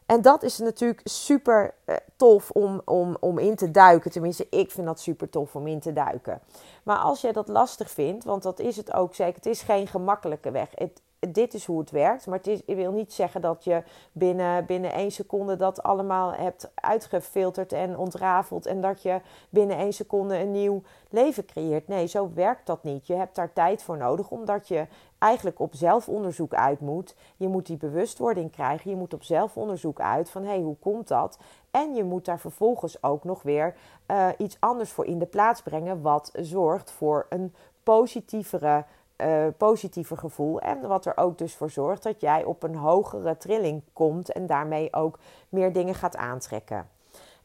En 0.06 0.22
dat 0.22 0.42
is 0.42 0.58
natuurlijk 0.58 1.00
super 1.04 1.74
eh, 1.84 1.96
tof 2.16 2.50
om, 2.50 2.82
om, 2.84 3.16
om 3.20 3.38
in 3.38 3.56
te 3.56 3.70
duiken. 3.70 4.10
Tenminste, 4.10 4.46
ik 4.50 4.70
vind 4.70 4.86
dat 4.86 5.00
super 5.00 5.28
tof 5.28 5.54
om 5.54 5.66
in 5.66 5.80
te 5.80 5.92
duiken. 5.92 6.40
Maar 6.82 6.98
als 6.98 7.20
jij 7.20 7.32
dat 7.32 7.48
lastig 7.48 7.90
vindt, 7.90 8.24
want 8.24 8.42
dat 8.42 8.58
is 8.58 8.76
het 8.76 8.92
ook 8.92 9.14
zeker, 9.14 9.34
het 9.34 9.46
is 9.46 9.62
geen 9.62 9.86
gemakkelijke 9.86 10.50
weg. 10.50 10.68
Het, 10.74 11.02
dit 11.18 11.54
is 11.54 11.64
hoe 11.64 11.78
het 11.78 11.90
werkt. 11.90 12.26
Maar 12.26 12.38
het 12.38 12.46
is, 12.46 12.62
ik 12.64 12.76
wil 12.76 12.92
niet 12.92 13.12
zeggen 13.12 13.40
dat 13.40 13.64
je 13.64 13.82
binnen, 14.12 14.66
binnen 14.66 14.92
één 14.92 15.10
seconde 15.10 15.56
dat 15.56 15.82
allemaal 15.82 16.32
hebt 16.32 16.70
uitgefilterd 16.74 17.72
en 17.72 17.98
ontrafeld. 17.98 18.66
En 18.66 18.80
dat 18.80 19.02
je 19.02 19.20
binnen 19.50 19.76
één 19.76 19.92
seconde 19.92 20.38
een 20.38 20.52
nieuw 20.52 20.82
leven 21.10 21.46
creëert. 21.46 21.88
Nee, 21.88 22.06
zo 22.06 22.30
werkt 22.34 22.66
dat 22.66 22.82
niet. 22.82 23.06
Je 23.06 23.14
hebt 23.14 23.34
daar 23.34 23.52
tijd 23.52 23.82
voor 23.82 23.96
nodig, 23.96 24.30
omdat 24.30 24.68
je 24.68 24.86
eigenlijk 25.18 25.60
op 25.60 25.74
zelfonderzoek 25.74 26.54
uit 26.54 26.80
moet. 26.80 27.14
Je 27.36 27.48
moet 27.48 27.66
die 27.66 27.76
bewustwording 27.76 28.50
krijgen. 28.50 28.90
Je 28.90 28.96
moet 28.96 29.14
op 29.14 29.22
zelfonderzoek 29.22 30.00
uit 30.00 30.30
van 30.30 30.42
hé, 30.42 30.48
hey, 30.48 30.60
hoe 30.60 30.78
komt 30.78 31.08
dat? 31.08 31.38
En 31.70 31.94
je 31.94 32.04
moet 32.04 32.24
daar 32.24 32.40
vervolgens 32.40 33.02
ook 33.02 33.24
nog 33.24 33.42
weer 33.42 33.74
uh, 34.06 34.28
iets 34.38 34.56
anders 34.60 34.90
voor 34.90 35.06
in 35.06 35.18
de 35.18 35.26
plaats 35.26 35.62
brengen, 35.62 36.02
wat 36.02 36.30
zorgt 36.34 36.90
voor 36.90 37.26
een 37.28 37.54
positievere 37.82 38.84
uh, 39.16 39.46
positieve 39.56 40.16
gevoel. 40.16 40.60
En 40.60 40.88
wat 40.88 41.06
er 41.06 41.16
ook 41.16 41.38
dus 41.38 41.54
voor 41.54 41.70
zorgt 41.70 42.02
dat 42.02 42.20
jij 42.20 42.44
op 42.44 42.62
een 42.62 42.74
hogere 42.74 43.36
trilling 43.36 43.82
komt 43.92 44.32
en 44.32 44.46
daarmee 44.46 44.92
ook 44.92 45.18
meer 45.48 45.72
dingen 45.72 45.94
gaat 45.94 46.16
aantrekken. 46.16 46.88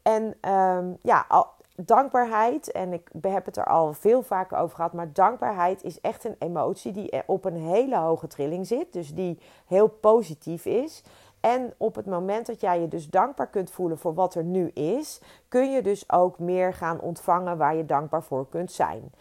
En 0.01 0.51
um, 0.51 0.97
ja, 1.01 1.25
dankbaarheid, 1.75 2.71
en 2.71 2.93
ik 2.93 3.09
heb 3.21 3.45
het 3.45 3.57
er 3.57 3.65
al 3.65 3.93
veel 3.93 4.21
vaker 4.21 4.57
over 4.57 4.75
gehad, 4.75 4.93
maar 4.93 5.13
dankbaarheid 5.13 5.83
is 5.83 6.01
echt 6.01 6.23
een 6.23 6.35
emotie 6.39 6.91
die 6.91 7.23
op 7.25 7.45
een 7.45 7.57
hele 7.57 7.97
hoge 7.97 8.27
trilling 8.27 8.67
zit, 8.67 8.93
dus 8.93 9.13
die 9.13 9.39
heel 9.65 9.87
positief 9.87 10.65
is. 10.65 11.03
En 11.39 11.73
op 11.77 11.95
het 11.95 12.05
moment 12.05 12.45
dat 12.45 12.61
jij 12.61 12.81
je 12.81 12.87
dus 12.87 13.09
dankbaar 13.09 13.47
kunt 13.47 13.71
voelen 13.71 13.97
voor 13.97 14.13
wat 14.13 14.35
er 14.35 14.43
nu 14.43 14.67
is, 14.67 15.21
kun 15.47 15.71
je 15.71 15.81
dus 15.81 16.11
ook 16.11 16.39
meer 16.39 16.73
gaan 16.73 16.99
ontvangen 16.99 17.57
waar 17.57 17.75
je 17.75 17.85
dankbaar 17.85 18.23
voor 18.23 18.49
kunt 18.49 18.71
zijn. 18.71 19.11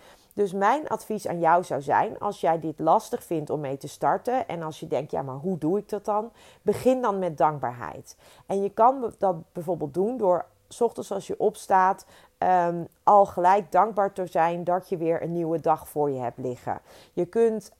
Dus 0.40 0.52
mijn 0.52 0.88
advies 0.88 1.26
aan 1.28 1.40
jou 1.40 1.64
zou 1.64 1.82
zijn, 1.82 2.18
als 2.18 2.40
jij 2.40 2.60
dit 2.60 2.78
lastig 2.78 3.24
vindt 3.24 3.50
om 3.50 3.60
mee 3.60 3.76
te 3.76 3.88
starten 3.88 4.48
en 4.48 4.62
als 4.62 4.80
je 4.80 4.86
denkt, 4.86 5.10
ja, 5.10 5.22
maar 5.22 5.34
hoe 5.34 5.58
doe 5.58 5.78
ik 5.78 5.88
dat 5.88 6.04
dan? 6.04 6.32
Begin 6.62 7.02
dan 7.02 7.18
met 7.18 7.38
dankbaarheid. 7.38 8.16
En 8.46 8.62
je 8.62 8.70
kan 8.70 9.12
dat 9.18 9.52
bijvoorbeeld 9.52 9.94
doen 9.94 10.16
door, 10.16 10.44
s 10.68 10.80
ochtends 10.80 11.12
als 11.12 11.26
je 11.26 11.38
opstaat, 11.38 12.06
um, 12.38 12.88
al 13.02 13.26
gelijk 13.26 13.72
dankbaar 13.72 14.12
te 14.12 14.26
zijn 14.26 14.64
dat 14.64 14.88
je 14.88 14.96
weer 14.96 15.22
een 15.22 15.32
nieuwe 15.32 15.60
dag 15.60 15.88
voor 15.88 16.10
je 16.10 16.20
hebt 16.20 16.38
liggen. 16.38 16.80
Je 17.12 17.26
kunt 17.26 17.72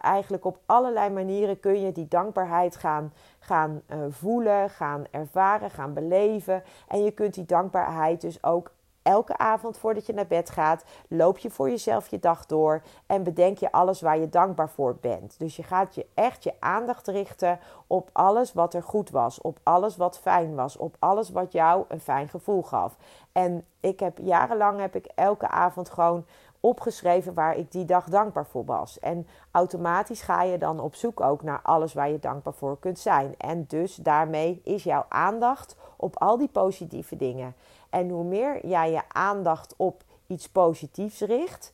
eigenlijk 0.00 0.44
op 0.44 0.58
allerlei 0.66 1.10
manieren 1.10 1.60
kun 1.60 1.80
je 1.80 1.92
die 1.92 2.08
dankbaarheid 2.08 2.76
gaan, 2.76 3.12
gaan 3.38 3.82
uh, 3.88 3.98
voelen, 4.08 4.70
gaan 4.70 5.04
ervaren, 5.10 5.70
gaan 5.70 5.92
beleven. 5.92 6.62
En 6.88 7.04
je 7.04 7.10
kunt 7.10 7.34
die 7.34 7.46
dankbaarheid 7.46 8.20
dus 8.20 8.44
ook 8.44 8.70
elke 9.06 9.38
avond 9.38 9.78
voordat 9.78 10.06
je 10.06 10.12
naar 10.12 10.26
bed 10.26 10.50
gaat, 10.50 10.84
loop 11.08 11.38
je 11.38 11.50
voor 11.50 11.70
jezelf 11.70 12.08
je 12.08 12.18
dag 12.18 12.46
door 12.46 12.82
en 13.06 13.22
bedenk 13.22 13.58
je 13.58 13.72
alles 13.72 14.00
waar 14.00 14.18
je 14.18 14.28
dankbaar 14.28 14.70
voor 14.70 14.96
bent. 15.00 15.38
Dus 15.38 15.56
je 15.56 15.62
gaat 15.62 15.94
je 15.94 16.06
echt 16.14 16.44
je 16.44 16.52
aandacht 16.60 17.06
richten 17.06 17.58
op 17.86 18.10
alles 18.12 18.52
wat 18.52 18.74
er 18.74 18.82
goed 18.82 19.10
was, 19.10 19.40
op 19.40 19.58
alles 19.62 19.96
wat 19.96 20.18
fijn 20.18 20.54
was, 20.54 20.76
op 20.76 20.96
alles 20.98 21.30
wat 21.30 21.52
jou 21.52 21.84
een 21.88 22.00
fijn 22.00 22.28
gevoel 22.28 22.62
gaf. 22.62 22.96
En 23.32 23.64
ik 23.80 24.00
heb 24.00 24.18
jarenlang 24.18 24.80
heb 24.80 24.96
ik 24.96 25.06
elke 25.14 25.48
avond 25.48 25.90
gewoon 25.90 26.26
opgeschreven 26.66 27.34
waar 27.34 27.56
ik 27.56 27.72
die 27.72 27.84
dag 27.84 28.04
dankbaar 28.04 28.46
voor 28.46 28.64
was. 28.64 28.98
En 28.98 29.26
automatisch 29.50 30.20
ga 30.20 30.42
je 30.42 30.58
dan 30.58 30.80
op 30.80 30.94
zoek 30.94 31.20
ook 31.20 31.42
naar 31.42 31.60
alles 31.62 31.94
waar 31.94 32.10
je 32.10 32.18
dankbaar 32.18 32.54
voor 32.54 32.78
kunt 32.78 32.98
zijn. 32.98 33.34
En 33.38 33.64
dus 33.68 33.94
daarmee 33.94 34.60
is 34.64 34.82
jouw 34.82 35.04
aandacht 35.08 35.76
op 35.96 36.18
al 36.18 36.38
die 36.38 36.48
positieve 36.48 37.16
dingen. 37.16 37.54
En 37.90 38.08
hoe 38.08 38.24
meer 38.24 38.66
jij 38.66 38.90
je 38.90 39.02
aandacht 39.08 39.74
op 39.76 40.02
iets 40.26 40.48
positiefs 40.48 41.20
richt, 41.20 41.72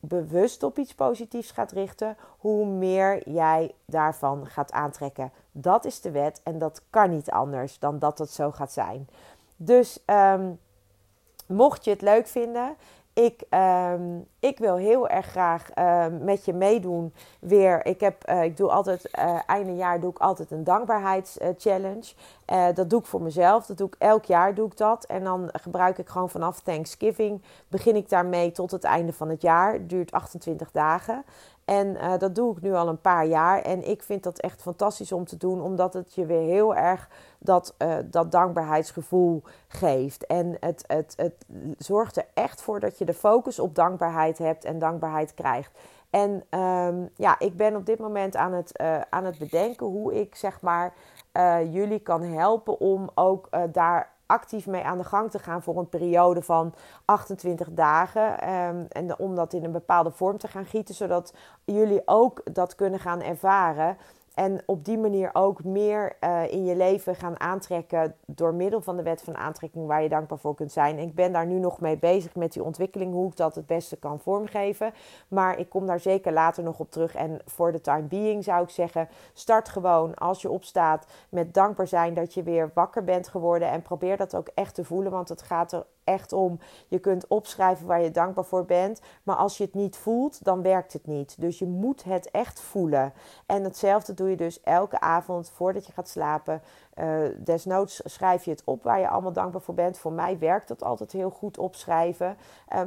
bewust 0.00 0.62
op 0.62 0.78
iets 0.78 0.94
positiefs 0.94 1.50
gaat 1.50 1.72
richten, 1.72 2.16
hoe 2.38 2.66
meer 2.66 3.28
jij 3.28 3.74
daarvan 3.84 4.46
gaat 4.46 4.72
aantrekken. 4.72 5.32
Dat 5.52 5.84
is 5.84 6.00
de 6.00 6.10
wet 6.10 6.40
en 6.42 6.58
dat 6.58 6.82
kan 6.90 7.10
niet 7.10 7.30
anders 7.30 7.78
dan 7.78 7.98
dat 7.98 8.18
het 8.18 8.30
zo 8.30 8.50
gaat 8.50 8.72
zijn. 8.72 9.08
Dus 9.56 9.98
um, 10.06 10.58
mocht 11.46 11.84
je 11.84 11.90
het 11.90 12.02
leuk 12.02 12.26
vinden, 12.26 12.76
ik, 13.14 13.42
um, 13.50 14.26
ik 14.38 14.58
wil 14.58 14.76
heel 14.76 15.08
erg 15.08 15.26
graag 15.26 15.76
uh, 15.78 16.06
met 16.20 16.44
je 16.44 16.52
meedoen 16.52 17.14
weer. 17.40 17.86
Ik, 17.86 18.00
heb, 18.00 18.30
uh, 18.30 18.42
ik 18.42 18.56
doe 18.56 18.70
altijd, 18.70 19.08
uh, 19.18 19.38
einde 19.46 19.74
jaar 19.74 20.00
doe 20.00 20.10
ik 20.10 20.18
altijd 20.18 20.50
een 20.50 20.64
dankbaarheidschallenge. 20.64 22.12
dat 22.74 22.90
doe 22.90 23.00
ik 23.00 23.06
voor 23.06 23.22
mezelf. 23.22 23.66
Dat 23.66 23.78
doe 23.78 23.86
ik 23.86 23.94
elk 23.98 24.24
jaar 24.24 24.54
doe 24.54 24.66
ik 24.66 24.76
dat. 24.76 25.04
En 25.04 25.24
dan 25.24 25.48
gebruik 25.52 25.98
ik 25.98 26.08
gewoon 26.08 26.30
vanaf 26.30 26.60
Thanksgiving. 26.60 27.42
Begin 27.68 27.96
ik 27.96 28.08
daarmee 28.08 28.52
tot 28.52 28.70
het 28.70 28.84
einde 28.84 29.12
van 29.12 29.28
het 29.28 29.42
jaar. 29.42 29.72
Het 29.72 29.88
duurt 29.88 30.12
28 30.12 30.70
dagen. 30.70 31.24
En 31.64 31.86
uh, 31.86 32.18
dat 32.18 32.34
doe 32.34 32.56
ik 32.56 32.62
nu 32.62 32.72
al 32.72 32.88
een 32.88 33.00
paar 33.00 33.26
jaar. 33.26 33.62
En 33.62 33.88
ik 33.88 34.02
vind 34.02 34.22
dat 34.22 34.38
echt 34.38 34.62
fantastisch 34.62 35.12
om 35.12 35.24
te 35.24 35.36
doen, 35.36 35.62
omdat 35.62 35.94
het 35.94 36.14
je 36.14 36.26
weer 36.26 36.42
heel 36.42 36.74
erg 36.74 37.08
dat, 37.38 37.74
uh, 37.78 37.96
dat 38.04 38.32
dankbaarheidsgevoel 38.32 39.42
geeft. 39.68 40.26
En 40.26 40.56
het, 40.60 40.84
het, 40.86 41.14
het 41.16 41.46
zorgt 41.78 42.16
er 42.16 42.26
echt 42.34 42.62
voor 42.62 42.80
dat 42.80 42.98
je 42.98 43.04
de 43.04 43.14
focus 43.14 43.58
op 43.58 43.74
dankbaarheid 43.74 44.38
hebt 44.38 44.64
en 44.64 44.78
dankbaarheid 44.78 45.34
krijgt. 45.34 45.78
En 46.10 46.44
um, 46.60 47.10
ja, 47.16 47.38
ik 47.38 47.56
ben 47.56 47.76
op 47.76 47.86
dit 47.86 47.98
moment 47.98 48.36
aan 48.36 48.52
het, 48.52 48.80
uh, 48.80 49.00
aan 49.10 49.24
het 49.24 49.38
bedenken 49.38 49.86
hoe 49.86 50.20
ik 50.20 50.34
zeg 50.34 50.60
maar 50.60 50.94
jullie 51.70 51.98
kan 51.98 52.22
helpen 52.22 52.80
om 52.80 53.10
ook 53.14 53.48
daar 53.72 54.13
actief 54.26 54.66
mee 54.66 54.82
aan 54.82 54.98
de 54.98 55.04
gang 55.04 55.30
te 55.30 55.38
gaan 55.38 55.62
voor 55.62 55.78
een 55.78 55.88
periode 55.88 56.42
van 56.42 56.74
28 57.04 57.68
dagen. 57.70 58.50
Um, 58.50 58.86
en 58.88 59.18
om 59.18 59.34
dat 59.34 59.52
in 59.52 59.64
een 59.64 59.72
bepaalde 59.72 60.10
vorm 60.10 60.38
te 60.38 60.48
gaan 60.48 60.66
gieten, 60.66 60.94
zodat 60.94 61.34
jullie 61.64 62.02
ook 62.04 62.40
dat 62.52 62.74
kunnen 62.74 63.00
gaan 63.00 63.22
ervaren. 63.22 63.96
En 64.34 64.62
op 64.66 64.84
die 64.84 64.98
manier 64.98 65.30
ook 65.32 65.64
meer 65.64 66.16
uh, 66.20 66.52
in 66.52 66.64
je 66.64 66.76
leven 66.76 67.14
gaan 67.14 67.40
aantrekken 67.40 68.14
door 68.26 68.54
middel 68.54 68.80
van 68.80 68.96
de 68.96 69.02
wet 69.02 69.22
van 69.22 69.36
aantrekking 69.36 69.86
waar 69.86 70.02
je 70.02 70.08
dankbaar 70.08 70.38
voor 70.38 70.54
kunt 70.54 70.72
zijn. 70.72 70.98
Ik 70.98 71.14
ben 71.14 71.32
daar 71.32 71.46
nu 71.46 71.58
nog 71.58 71.80
mee 71.80 71.98
bezig 71.98 72.34
met 72.34 72.52
die 72.52 72.64
ontwikkeling, 72.64 73.12
hoe 73.12 73.28
ik 73.28 73.36
dat 73.36 73.54
het 73.54 73.66
beste 73.66 73.96
kan 73.96 74.20
vormgeven. 74.20 74.92
Maar 75.28 75.58
ik 75.58 75.68
kom 75.68 75.86
daar 75.86 76.00
zeker 76.00 76.32
later 76.32 76.62
nog 76.62 76.78
op 76.78 76.90
terug. 76.90 77.14
En 77.14 77.40
voor 77.44 77.72
de 77.72 77.80
time 77.80 78.02
being 78.02 78.44
zou 78.44 78.62
ik 78.62 78.70
zeggen, 78.70 79.08
start 79.32 79.68
gewoon 79.68 80.14
als 80.14 80.42
je 80.42 80.50
opstaat 80.50 81.06
met 81.28 81.54
dankbaar 81.54 81.86
zijn 81.86 82.14
dat 82.14 82.34
je 82.34 82.42
weer 82.42 82.70
wakker 82.74 83.04
bent 83.04 83.28
geworden. 83.28 83.70
En 83.70 83.82
probeer 83.82 84.16
dat 84.16 84.36
ook 84.36 84.48
echt 84.54 84.74
te 84.74 84.84
voelen, 84.84 85.12
want 85.12 85.28
het 85.28 85.42
gaat 85.42 85.72
er 85.72 85.86
echt 86.04 86.32
om. 86.32 86.58
Je 86.88 86.98
kunt 86.98 87.26
opschrijven 87.26 87.86
waar 87.86 88.02
je 88.02 88.10
dankbaar 88.10 88.44
voor 88.44 88.64
bent. 88.64 89.00
Maar 89.22 89.36
als 89.36 89.56
je 89.56 89.64
het 89.64 89.74
niet 89.74 89.96
voelt, 89.96 90.44
dan 90.44 90.62
werkt 90.62 90.92
het 90.92 91.06
niet. 91.06 91.40
Dus 91.40 91.58
je 91.58 91.66
moet 91.66 92.04
het 92.04 92.30
echt 92.30 92.60
voelen. 92.60 93.12
En 93.46 93.64
hetzelfde 93.64 94.14
doe 94.14 94.30
je 94.30 94.36
dus 94.36 94.60
elke 94.60 95.00
avond 95.00 95.50
voordat 95.50 95.86
je 95.86 95.92
gaat 95.92 96.08
slapen. 96.08 96.62
Desnoods 97.36 98.00
schrijf 98.04 98.44
je 98.44 98.50
het 98.50 98.62
op 98.64 98.82
waar 98.82 99.00
je 99.00 99.08
allemaal 99.08 99.32
dankbaar 99.32 99.60
voor 99.60 99.74
bent. 99.74 99.98
Voor 99.98 100.12
mij 100.12 100.38
werkt 100.38 100.68
dat 100.68 100.82
altijd 100.82 101.12
heel 101.12 101.30
goed 101.30 101.58
opschrijven. 101.58 102.36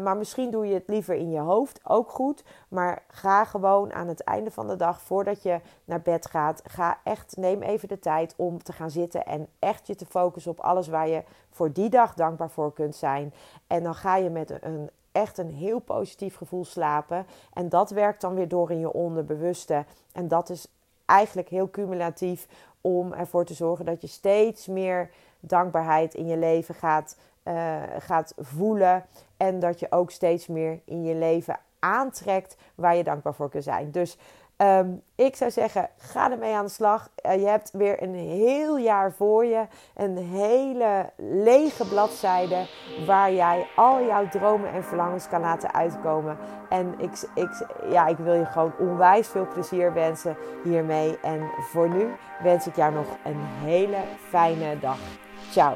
maar 0.04 0.18
misschien 0.18 0.52
doe 0.52 0.68
je 0.68 0.74
het 0.74 0.88
liever 0.88 1.16
in 1.16 1.32
je 1.32 1.40
hoofd, 1.40 1.80
ook 1.84 2.10
goed. 2.10 2.44
Maar 2.68 3.04
ga 3.08 3.46
gewoon 3.46 3.94
aan 3.94 4.08
het 4.08 4.24
einde 4.24 4.52
van 4.52 4.68
de 4.68 4.76
dag, 4.76 5.02
voordat 5.02 5.44
je 5.44 5.60
naar 5.86 6.02
bed 6.02 6.26
gaat, 6.26 6.62
ga 6.66 6.98
echt, 7.04 7.38
neem 7.38 7.62
even 7.62 7.88
de 7.88 8.00
tijd 8.00 8.34
om 8.38 8.64
te 8.64 8.74
gaan 8.74 8.92
zitten 8.92 9.26
en 9.26 9.48
echt 9.60 9.88
je 9.88 9.96
te 9.96 10.06
focussen 10.06 10.52
op 10.52 10.60
alles 10.60 10.88
waar 10.88 11.08
je 11.08 11.24
voor 11.50 11.74
die 11.74 11.90
dag 11.90 12.14
dankbaar 12.14 12.50
voor 12.50 12.74
kunt 12.74 12.96
zijn. 12.96 13.34
En 13.68 13.84
dan 13.84 13.96
ga 13.96 14.16
je 14.16 14.30
met 14.30 14.64
een 14.64 14.90
echt 15.12 15.38
een 15.38 15.50
heel 15.50 15.80
positief 15.80 16.36
gevoel 16.36 16.66
slapen. 16.66 17.26
En 17.54 17.70
dat 17.70 17.90
werkt 17.90 18.22
dan 18.22 18.36
weer 18.36 18.48
door 18.48 18.72
in 18.72 18.80
je 18.80 18.94
onderbewuste. 18.94 19.86
En 20.12 20.28
dat 20.28 20.50
is 20.50 20.68
eigenlijk 21.06 21.50
heel 21.50 21.70
cumulatief 21.70 22.48
om 22.82 23.14
ervoor 23.14 23.46
te 23.46 23.54
zorgen 23.54 23.86
dat 23.86 24.02
je 24.02 24.08
steeds 24.08 24.68
meer 24.68 25.10
dankbaarheid 25.40 26.14
in 26.14 26.28
je 26.28 26.38
leven 26.38 26.76
gaat, 26.76 27.18
uh, 27.44 27.82
gaat 28.00 28.34
voelen. 28.38 29.06
En 29.38 29.60
dat 29.60 29.80
je 29.80 29.92
ook 29.92 30.12
steeds 30.12 30.48
meer 30.48 30.80
in 30.86 31.04
je 31.04 31.16
leven 31.16 31.60
aantrekt 31.80 32.58
waar 32.76 32.96
je 32.96 33.04
dankbaar 33.04 33.34
voor 33.34 33.50
kunt 33.50 33.64
zijn. 33.64 33.92
Dus 33.92 34.18
Ehm, 34.58 34.90
ik 35.16 35.36
zou 35.36 35.52
zeggen, 35.52 35.90
ga 35.98 36.32
ermee 36.32 36.56
aan 36.56 36.66
de 36.66 36.72
slag. 36.72 37.10
Uh, 37.26 37.36
je 37.36 37.48
hebt 37.48 37.72
weer 37.72 38.04
een 38.04 38.14
heel 38.14 38.78
jaar 38.78 39.12
voor 39.12 39.46
je. 39.46 39.66
Een 39.96 40.18
hele 40.18 41.10
lege 41.18 41.88
bladzijde 41.88 42.68
waar 43.06 43.34
jij 43.34 43.68
al 43.76 44.06
jouw 44.06 44.28
dromen 44.28 44.74
en 44.74 44.84
verlangens 44.84 45.28
kan 45.28 45.42
laten 45.42 45.74
uitkomen. 45.74 46.38
En 46.70 46.96
ik, 46.98 47.12
ik, 47.36 47.66
ja, 47.90 48.08
ik 48.08 48.18
wil 48.18 48.34
je 48.34 48.46
gewoon 48.46 48.74
onwijs 48.80 49.28
veel 49.28 49.48
plezier 49.54 49.94
wensen 49.94 50.38
hiermee. 50.64 51.20
En 51.20 51.50
voor 51.72 51.90
nu 51.90 52.08
wens 52.44 52.68
ik 52.68 52.76
jou 52.76 52.94
nog 52.94 53.08
een 53.24 53.42
hele 53.64 54.00
fijne 54.30 54.80
dag. 54.80 55.00
Ciao. 55.52 55.76